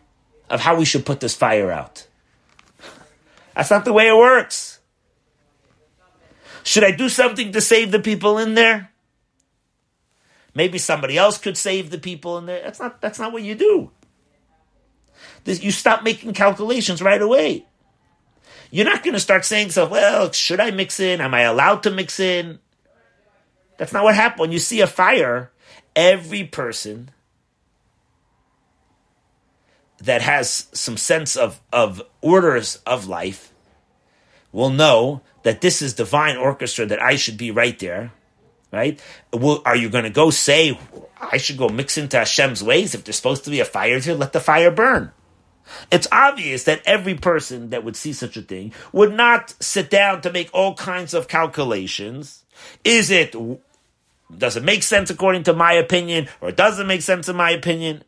[0.50, 2.08] of how we should put this fire out."
[3.56, 4.80] That's not the way it works.
[6.64, 8.92] Should I do something to save the people in there?
[10.54, 12.62] Maybe somebody else could save the people in there.
[12.62, 13.92] That's not that's not what you do.
[15.44, 17.66] This, you stop making calculations right away.
[18.72, 21.22] You're not going to start saying so, well, should I mix in?
[21.22, 22.60] Am I allowed to mix in?
[23.78, 24.40] That's not what happens.
[24.40, 25.52] When you see a fire,
[25.96, 27.12] every person
[30.00, 33.54] that has some sense of, of orders of life
[34.52, 38.12] will know that this is divine orchestra, that I should be right there,
[38.72, 39.02] right?
[39.34, 40.80] Are you going to go say,
[41.20, 42.94] I should go mix into Hashem's ways?
[42.94, 45.12] If there's supposed to be a fire here, let the fire burn.
[45.92, 50.22] It's obvious that every person that would see such a thing would not sit down
[50.22, 52.44] to make all kinds of calculations.
[52.84, 53.36] Is it,
[54.36, 57.52] does it make sense according to my opinion, or does it make sense in my
[57.52, 58.04] opinion?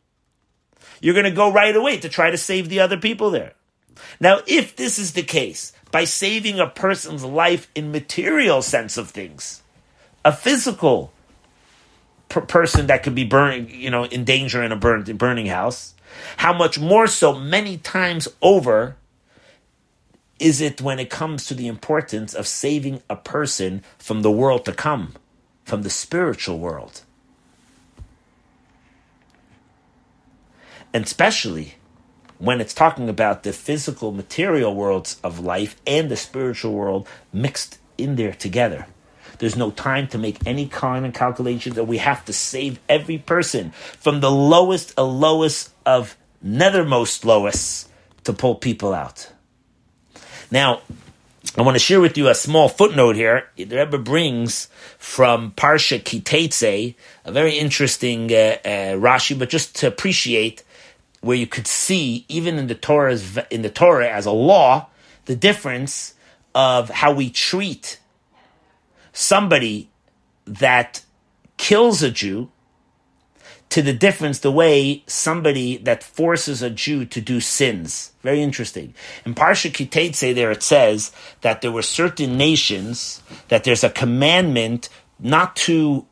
[1.01, 3.53] You're going to go right away to try to save the other people there.
[4.19, 9.09] Now, if this is the case, by saving a person's life in material sense of
[9.09, 9.63] things.
[10.23, 11.11] A physical
[12.27, 15.95] per- person that could be burning, you know, in danger in a burn- burning house.
[16.37, 18.95] How much more so many times over
[20.39, 24.65] is it when it comes to the importance of saving a person from the world
[24.65, 25.13] to come,
[25.65, 27.01] from the spiritual world?
[30.93, 31.75] And especially
[32.39, 37.77] when it's talking about the physical, material worlds of life and the spiritual world mixed
[37.97, 38.87] in there together.
[39.39, 43.17] There's no time to make any kind of calculations, and we have to save every
[43.17, 47.89] person from the lowest, a lowest of nethermost lowest
[48.25, 49.32] to pull people out.
[50.52, 50.82] Now,
[51.58, 53.49] I want to share with you a small footnote here.
[53.56, 59.75] The Rebbe brings from Parsha Ki Teitzei a very interesting uh, uh, Rashi, but just
[59.78, 60.63] to appreciate
[61.21, 64.88] where you could see even in the Torah's in the Torah as a law
[65.25, 66.13] the difference
[66.56, 67.98] of how we treat
[69.19, 69.89] somebody
[70.45, 71.03] that
[71.58, 72.49] kills a Jew
[73.67, 78.13] to the difference the way somebody that forces a Jew to do sins.
[78.23, 78.95] Very interesting.
[79.25, 83.89] In Parsha Ki Teitzei there it says that there were certain nations that there's a
[83.89, 84.87] commandment
[85.19, 86.08] not to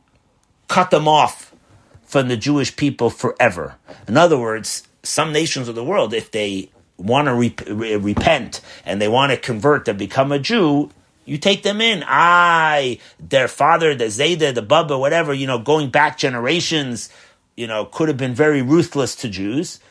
[0.67, 1.55] cut them off
[2.03, 3.75] from the Jewish people forever.
[4.07, 9.01] In other words, some nations of the world, if they want to re- repent and
[9.01, 10.91] they want to convert and become a Jew,
[11.27, 12.03] you take them in.
[12.07, 17.09] I, their father, the Zayda, the Baba, whatever, you know, going back generations,
[17.57, 19.81] you know, could have been very ruthless to Jews.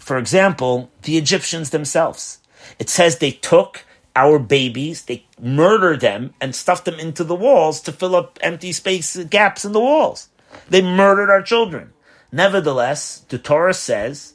[0.00, 2.38] For example, the Egyptians themselves.
[2.78, 3.84] It says they took
[4.16, 8.72] our babies, they murdered them and stuffed them into the walls to fill up empty
[8.72, 10.30] space gaps in the walls.
[10.70, 11.92] They murdered our children.
[12.32, 14.32] Nevertheless, the Torah says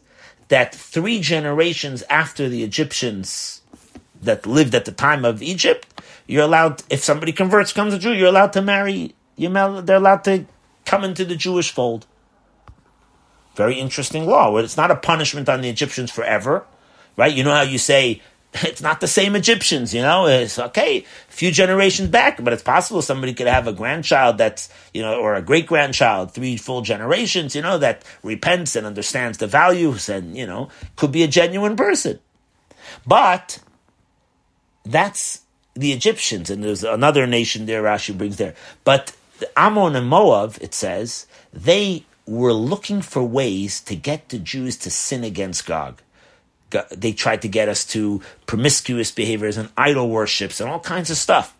[0.49, 3.61] that three generations after the Egyptians
[4.22, 8.13] that lived at the time of Egypt, you're allowed, if somebody converts, comes a Jew,
[8.13, 10.45] you're allowed to marry, they're allowed to
[10.86, 12.05] come into the Jewish fold.
[13.55, 14.55] Very interesting law.
[14.57, 16.65] It's not a punishment on the Egyptians forever,
[17.17, 17.34] right?
[17.34, 18.22] You know how you say
[18.53, 20.28] it's not the same Egyptians, you know.
[20.28, 24.69] It's okay, a few generations back, but it's possible somebody could have a grandchild that's,
[24.93, 29.38] you know, or a great grandchild, three full generations, you know, that repents and understands
[29.38, 32.19] the values and, you know, could be a genuine person.
[33.07, 33.59] But
[34.84, 35.41] that's
[35.73, 38.55] the Egyptians, and there's another nation there Rashi brings there.
[38.84, 39.15] But
[39.55, 44.91] Ammon and Moab, it says, they were looking for ways to get the Jews to
[44.91, 46.01] sin against God
[46.89, 51.17] they tried to get us to promiscuous behaviors and idol worships and all kinds of
[51.17, 51.55] stuff.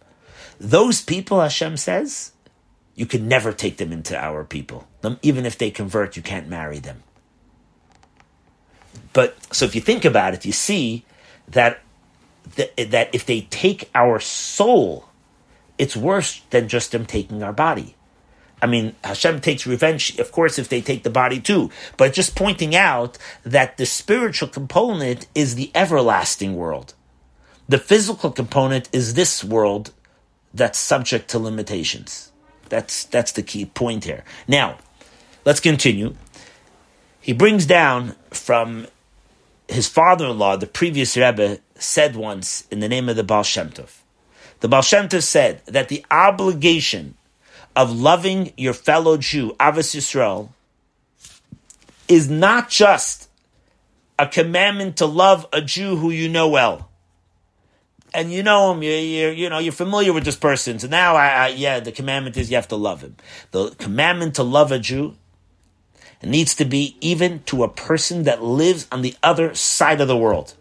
[0.60, 2.32] Those people, Hashem says,
[2.96, 4.88] you can never take them into our people.
[5.22, 7.04] Even if they convert, you can't marry them.
[9.14, 11.06] But so if you think about it, you see
[11.48, 11.82] that
[12.56, 15.06] that if they take our soul,
[15.78, 17.96] it's worse than just them taking our body.
[18.62, 21.72] I mean, Hashem takes revenge, of course, if they take the body too.
[21.98, 26.94] But just pointing out that the spiritual component is the everlasting world.
[27.68, 29.94] The physical component is this world
[30.54, 32.32] that's subject to limitations.
[32.70, 34.24] That's, that's the key point here.
[34.48, 34.78] Now,
[35.44, 36.16] let's continue.
[37.20, 38.88] He brings down from
[39.68, 44.02] his father-in-law, the previous Rebbe, said once in the name of the Baal Shem Tov.
[44.60, 47.16] The Baal Shem Tov said that the obligation
[47.76, 50.50] of loving your fellow Jew, Ahavas Yisrael,
[52.08, 53.30] is not just
[54.20, 56.90] a commandment to love a Jew who you know well.
[58.14, 60.80] And you know him, you, you, know, you're familiar with this person.
[60.80, 63.16] So now, I, I, yeah, the commandment is you have to love him.
[63.52, 65.16] The commandment to love a Jew
[66.22, 70.18] needs to be even to a person that lives on the other side of the
[70.18, 70.56] world.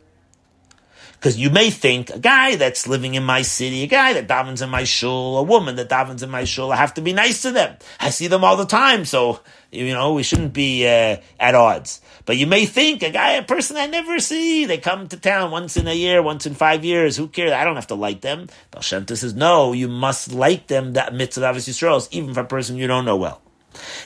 [1.21, 4.63] Because you may think a guy that's living in my city, a guy that davens
[4.63, 7.43] in my shul, a woman that davens in my shul, I have to be nice
[7.43, 7.77] to them.
[8.01, 9.41] I see them all the time, so
[9.71, 12.01] you know we shouldn't be uh, at odds.
[12.25, 15.51] But you may think a guy, a person I never see, they come to town
[15.51, 17.19] once in a year, once in five years.
[17.19, 17.53] Who cares?
[17.53, 18.49] I don't have to like them.
[18.71, 20.95] Baal says no, you must like them.
[20.95, 23.43] That mitzvah of Yisrael, even for a person you don't know well.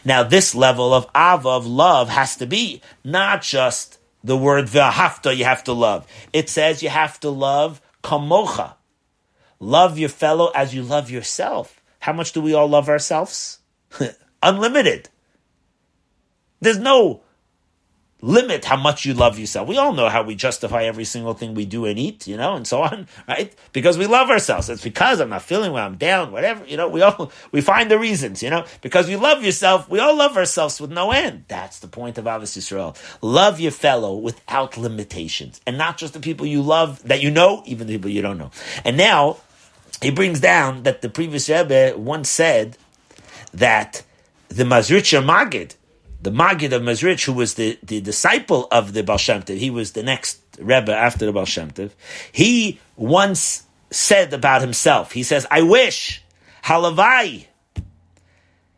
[0.05, 5.37] Now, this level of ava of love has to be not just the word v'ahavta
[5.37, 6.07] you have to love.
[6.33, 8.75] It says you have to love kamocha.
[9.61, 11.81] Love your fellow as you love yourself.
[12.01, 13.61] How much do we all love ourselves?
[14.43, 15.11] Unlimited.
[16.61, 17.20] There's no
[18.25, 19.68] limit how much you love yourself.
[19.68, 22.57] We all know how we justify every single thing we do and eat, you know,
[22.57, 23.55] and so on, right?
[23.72, 24.70] Because we love ourselves.
[24.70, 27.91] It's because I'm not feeling well, I'm down, whatever, you know, we all, we find
[27.91, 31.45] the reasons, you know, because we love yourself, we all love ourselves with no end.
[31.49, 32.97] That's the point of Ahavas Yisrael.
[33.20, 37.62] Love your fellow without limitations, and not just the people you love that you know,
[37.66, 38.51] even the people you don't know.
[38.85, 39.39] And now,
[40.01, 42.79] he brings down that the previous Rebbe once said
[43.53, 44.03] that
[44.49, 45.75] the Mazritcher Magid,
[46.25, 49.68] the Magid of Mezrich, who was the, the disciple of the Baal Shem Tov, he
[49.68, 51.91] was the next Rebbe after the Baal Shem Tov,
[52.33, 56.22] he once said about himself, he says, I wish,
[56.64, 57.47] halavai,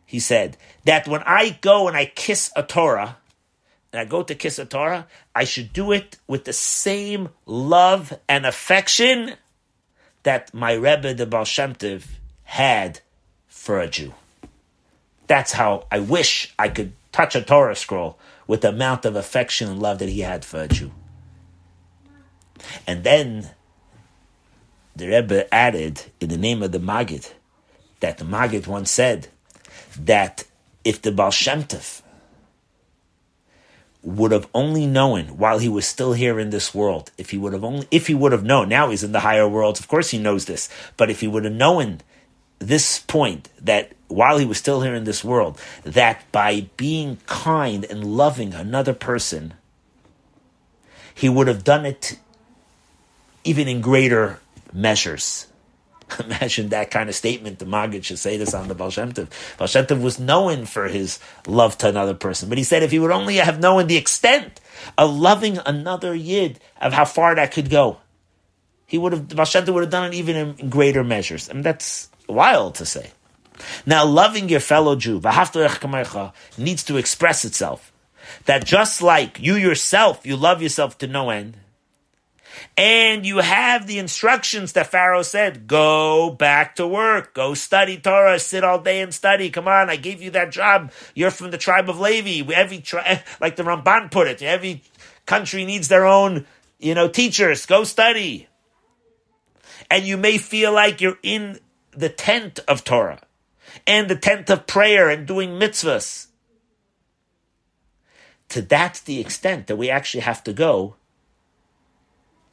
[0.05, 3.15] he said, that when I go and I kiss a Torah,
[3.93, 8.13] and I go to kiss a Torah, I should do it with the same love
[8.27, 9.35] and affection
[10.23, 12.07] that my Rebbe, the Baal Shem Tov,
[12.43, 12.99] had
[13.47, 14.13] for a Jew.
[15.27, 19.67] That's how I wish I could touch a Torah scroll with the amount of affection
[19.67, 20.91] and love that he had for a Jew.
[22.85, 23.49] And then
[24.95, 27.29] the Rebbe added in the name of the Maggid
[28.01, 29.29] that the Maggid once said
[29.99, 30.43] that
[30.83, 32.03] if the Baal Shem Tov
[34.03, 37.53] would have only known while he was still here in this world, if he would
[37.53, 40.11] have only, if he would have known, now he's in the higher worlds, of course
[40.11, 42.01] he knows this, but if he would have known
[42.59, 47.85] this point that while he was still here in this world, that by being kind
[47.85, 49.53] and loving another person,
[51.13, 52.17] he would have done it
[53.43, 54.39] even in greater
[54.73, 55.47] measures.
[56.23, 57.59] Imagine that kind of statement.
[57.59, 59.29] The Maggid should say this on the Baal Shem Tov.
[59.57, 62.91] Baal Shem Tov was known for his love to another person, but he said if
[62.91, 64.61] he would only have known the extent
[64.97, 67.97] of loving another Yid, of how far that could go,
[68.85, 71.49] he would have, Baal Shem Tov would have done it even in greater measures.
[71.49, 73.11] I mean, that's wild to say.
[73.85, 75.19] Now, loving your fellow Jew,
[76.57, 77.91] needs to express itself.
[78.45, 81.57] That just like you yourself, you love yourself to no end,
[82.75, 88.39] and you have the instructions that Pharaoh said, go back to work, go study Torah,
[88.39, 89.49] sit all day and study.
[89.49, 90.91] Come on, I gave you that job.
[91.15, 92.51] You're from the tribe of Levi.
[92.53, 94.83] Every tri- like the Ramban put it, every
[95.25, 96.45] country needs their own,
[96.79, 97.65] you know, teachers.
[97.65, 98.47] Go study.
[99.89, 101.59] And you may feel like you're in
[101.97, 103.21] the tent of Torah
[103.85, 106.27] and the tent of prayer and doing mitzvahs.
[108.49, 110.95] To that's the extent that we actually have to go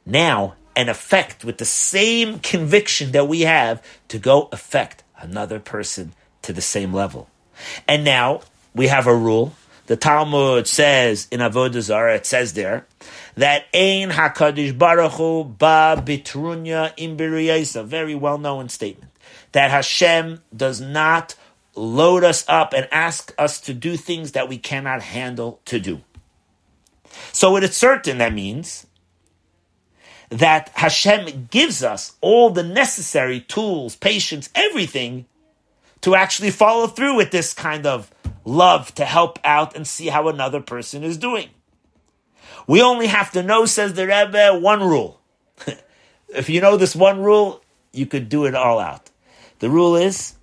[0.05, 6.13] now and affect with the same conviction that we have to go affect another person
[6.41, 7.29] to the same level.
[7.87, 8.41] And now
[8.73, 9.53] we have a rule.
[9.85, 12.87] The Talmud says in Avodah Zarah, it says there
[13.35, 19.11] that Ein Hakadosh Baruch Hu ba bitrunya im a very well known statement
[19.55, 21.35] that Hashem does not
[21.75, 26.01] load us up and ask us to do things that we cannot handle to do.
[27.31, 28.85] So it is certain that means
[30.27, 35.25] that Hashem gives us all the necessary tools, patience, everything
[36.01, 38.11] to actually follow through with this kind of
[38.43, 41.47] love to help out and see how another person is doing.
[42.67, 45.21] We only have to know, says the Rebbe, one rule.
[46.27, 49.11] if you know this one rule, you could do it all out.
[49.65, 50.35] The rule is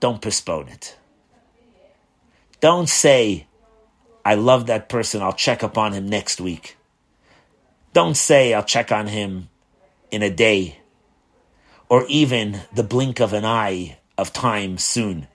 [0.00, 0.94] don't postpone it.
[2.60, 3.46] Don't say,
[4.22, 6.76] I love that person, I'll check up on him next week.
[7.94, 9.48] Don't say, I'll check on him
[10.10, 10.80] in a day
[11.88, 15.26] or even the blink of an eye of time soon.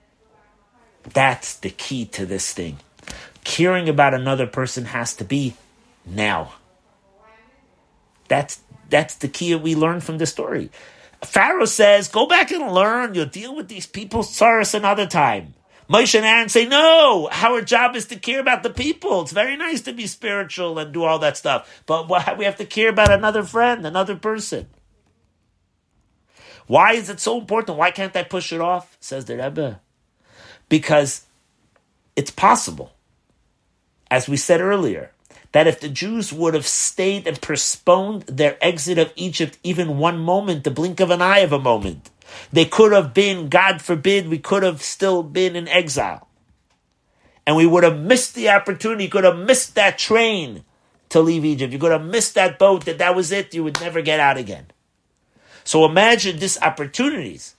[1.02, 2.78] That's the key to this thing.
[3.42, 5.54] Caring about another person has to be
[6.06, 6.52] now.
[8.28, 10.70] That's that's the key we learn from the story.
[11.26, 13.14] Pharaoh says, "Go back and learn.
[13.14, 15.54] You'll deal with these people, Cyrus, another time."
[15.88, 19.22] Moshe and Aaron say, "No, our job is to care about the people.
[19.22, 22.08] It's very nice to be spiritual and do all that stuff, but
[22.38, 24.68] we have to care about another friend, another person."
[26.66, 27.78] Why is it so important?
[27.78, 28.96] Why can't I push it off?
[28.98, 29.80] Says the Rebbe
[30.68, 31.22] because
[32.16, 32.92] it's possible,
[34.10, 35.12] as we said earlier,
[35.52, 40.18] that if the Jews would have stayed and postponed their exit of Egypt even one
[40.18, 42.10] moment, the blink of an eye of a moment,
[42.52, 46.28] they could have been, God forbid, we could have still been in exile.
[47.46, 50.64] And we would have missed the opportunity, you could have missed that train
[51.10, 51.72] to leave Egypt.
[51.72, 54.36] You could have missed that boat, that that was it, you would never get out
[54.36, 54.66] again.
[55.64, 57.54] So imagine these opportunities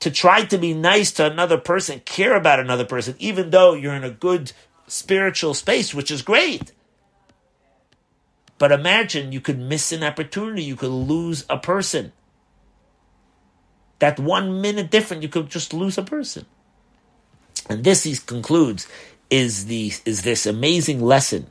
[0.00, 3.94] to try to be nice to another person, care about another person, even though you're
[3.94, 4.52] in a good
[4.86, 6.72] spiritual space, which is great.
[8.60, 12.12] But imagine you could miss an opportunity, you could lose a person.
[14.00, 16.44] That one minute different, you could just lose a person.
[17.70, 18.86] And this, he concludes,
[19.30, 21.46] is the is this amazing lesson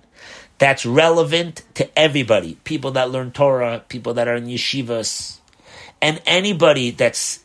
[0.59, 2.59] that's relevant to everybody.
[2.63, 5.39] People that learn Torah, people that are in yeshivas,
[6.03, 7.39] and anybody that's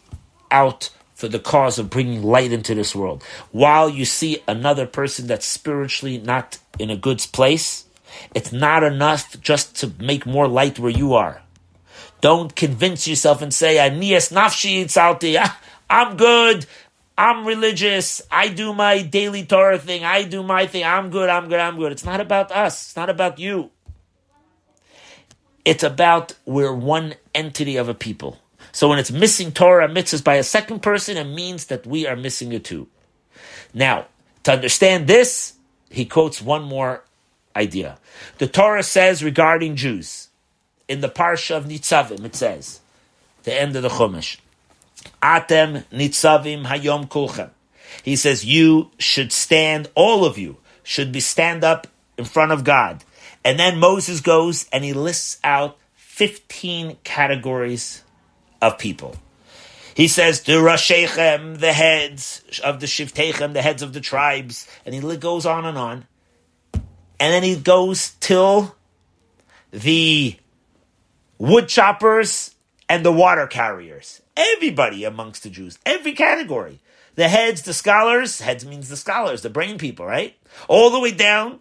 [0.50, 3.22] out for the cause of bringing light into this world.
[3.50, 7.83] While you see another person that's spiritually not in a good place,
[8.34, 11.42] it's not enough just to make more light where you are.
[12.20, 15.60] Don't convince yourself and say, Anias nafshi itzalti, ah,
[15.90, 16.66] I'm good,
[17.16, 21.48] I'm religious, I do my daily Torah thing, I do my thing, I'm good, I'm
[21.48, 21.92] good, I'm good.
[21.92, 23.70] It's not about us, it's not about you.
[25.64, 28.38] It's about we're one entity of a people.
[28.72, 32.16] So when it's missing Torah mitzvahs by a second person, it means that we are
[32.16, 32.88] missing it too.
[33.72, 34.06] Now,
[34.42, 35.54] to understand this,
[35.90, 37.04] he quotes one more
[37.56, 37.98] idea.
[38.38, 40.28] The Torah says regarding Jews,
[40.88, 42.80] in the Parsha of Nitzavim, it says,
[43.44, 44.38] the end of the Chumash,
[45.22, 47.50] Atem Nitzavim Hayom Kulchem.
[48.02, 51.86] He says, you should stand, all of you should be stand up
[52.18, 53.04] in front of God.
[53.44, 58.02] And then Moses goes and he lists out 15 categories
[58.62, 59.16] of people.
[59.94, 64.94] He says the Rashechem, the heads of the Shivtechem, the heads of the tribes, and
[64.94, 66.06] he goes on and on.
[67.20, 68.74] And then he goes till
[69.70, 70.36] the
[71.38, 72.54] wood choppers
[72.88, 74.20] and the water carriers.
[74.36, 76.80] Everybody amongst the Jews, every category.
[77.14, 80.36] The heads, the scholars, heads means the scholars, the brain people, right?
[80.66, 81.60] All the way down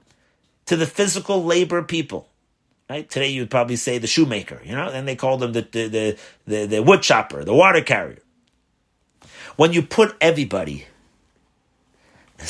[0.66, 2.28] to the physical labor people.
[2.90, 3.10] Right?
[3.10, 5.88] Today you would probably say the shoemaker, you know, and they call them the, the,
[5.88, 8.20] the, the, the wood chopper, the water carrier.
[9.56, 10.86] When you put everybody,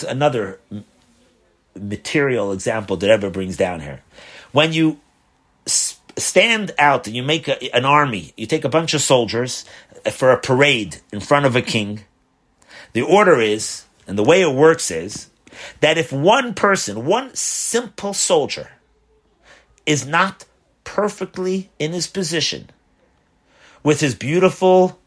[0.08, 0.60] another
[1.80, 4.02] material example that ever brings down here.
[4.52, 5.00] When you
[5.66, 9.66] stand out and you make a, an army, you take a bunch of soldiers
[10.12, 12.02] for a parade in front of a king,
[12.94, 15.30] the order is, and the way it works is,
[15.80, 18.72] that if one person, one simple soldier,
[19.86, 20.46] is not
[20.84, 22.70] perfectly in his position
[23.84, 25.00] with his beautiful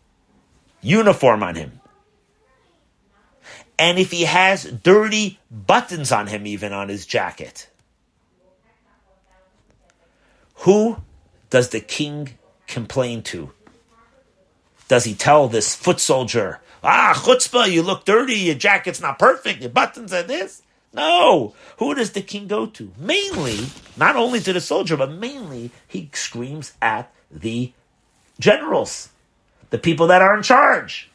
[0.83, 1.81] uniform on him.
[3.79, 7.69] And if he has dirty buttons on him, even on his jacket,
[10.61, 10.99] who
[11.51, 12.31] does the king
[12.67, 13.53] complain to?
[14.89, 19.61] Does he tell this foot soldier, ah, chutzpah, you look dirty, your jacket's not perfect,
[19.61, 20.63] your buttons are this?
[20.93, 21.55] No.
[21.79, 22.93] Who does the king go to?
[22.99, 23.67] Mainly,
[23.97, 27.73] not only to the soldier, but mainly he screams at the
[28.41, 29.11] generals,
[29.71, 31.11] the people that are in charge.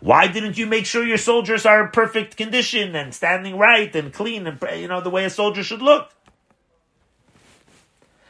[0.00, 4.12] Why didn't you make sure your soldiers are in perfect condition and standing right and
[4.12, 6.10] clean and you know the way a soldier should look?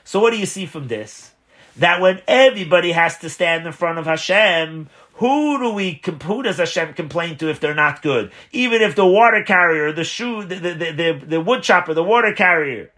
[0.05, 1.33] So what do you see from this?
[1.77, 6.59] That when everybody has to stand in front of Hashem, who do we who does
[6.59, 8.33] Hashem complain to if they're not good?
[8.51, 12.33] Even if the water carrier, the shoe, the the, the, the, wood chopper, the water
[12.33, 12.91] carrier,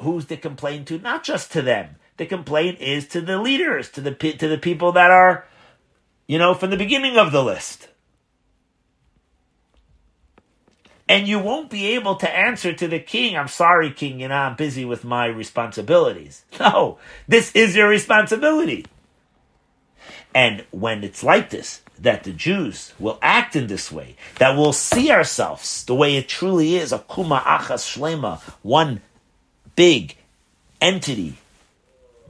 [0.00, 0.98] who's the complaint to?
[0.98, 1.96] Not just to them.
[2.16, 5.46] The complaint is to the leaders, to the to the people that are
[6.30, 7.88] you know, from the beginning of the list.
[11.08, 14.36] And you won't be able to answer to the king, I'm sorry, king, you know,
[14.36, 16.44] I'm busy with my responsibilities.
[16.60, 18.86] No, this is your responsibility.
[20.32, 24.72] And when it's like this, that the Jews will act in this way, that we'll
[24.72, 29.00] see ourselves the way it truly is, a kuma achas shlema, one
[29.74, 30.16] big
[30.80, 31.38] entity,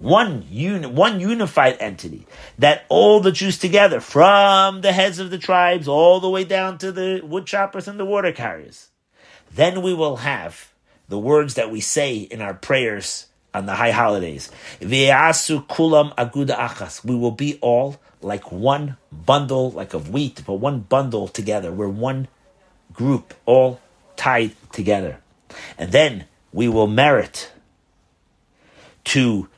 [0.01, 2.27] one uni- one unified entity
[2.59, 6.79] that all the Jews together, from the heads of the tribes all the way down
[6.79, 8.89] to the wood choppers and the water carriers,
[9.55, 10.73] then we will have
[11.09, 14.51] the words that we say in our prayers on the high holidays.
[14.81, 17.05] Kulam aguda achas.
[17.05, 21.73] We will be all like one bundle, like of wheat, but one bundle together.
[21.73, 22.29] We're one
[22.93, 23.81] group, all
[24.17, 25.21] tied together.
[25.77, 27.51] And then we will merit
[29.05, 29.49] to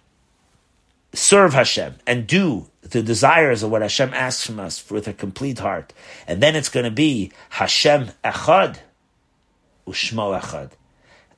[1.12, 5.58] serve Hashem and do the desires of what Hashem asks from us with a complete
[5.58, 5.92] heart.
[6.26, 8.78] And then it's going to be Hashem Echad,
[9.86, 10.70] Ushmo Echad.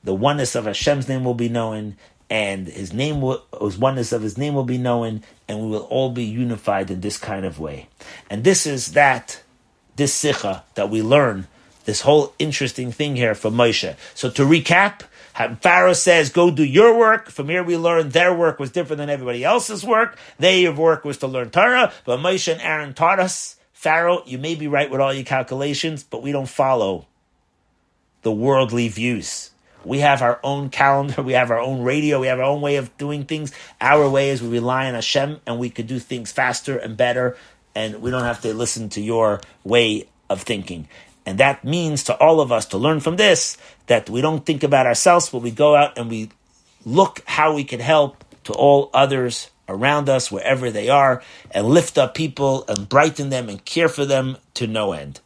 [0.03, 1.95] The oneness of Hashem's name will be known,
[2.29, 5.85] and His name will, His oneness of His name will be known, and we will
[5.85, 7.89] all be unified in this kind of way.
[8.29, 9.41] And this is that,
[9.95, 11.47] this sikha that we learn,
[11.85, 13.95] this whole interesting thing here from Moshe.
[14.13, 15.01] So to recap,
[15.61, 17.29] Pharaoh says, go do your work.
[17.29, 20.17] From here we learn their work was different than everybody else's work.
[20.39, 24.55] Their work was to learn Torah, but Moshe and Aaron taught us, Pharaoh, you may
[24.55, 27.05] be right with all your calculations, but we don't follow
[28.21, 29.51] the worldly views.
[29.83, 32.77] We have our own calendar, we have our own radio, we have our own way
[32.77, 33.51] of doing things.
[33.79, 37.37] Our way is we rely on Hashem and we could do things faster and better,
[37.75, 40.87] and we don't have to listen to your way of thinking.
[41.25, 43.57] And that means to all of us to learn from this
[43.87, 46.29] that we don't think about ourselves, but we go out and we
[46.85, 51.97] look how we can help to all others around us, wherever they are, and lift
[51.97, 55.19] up people and brighten them and care for them to no end.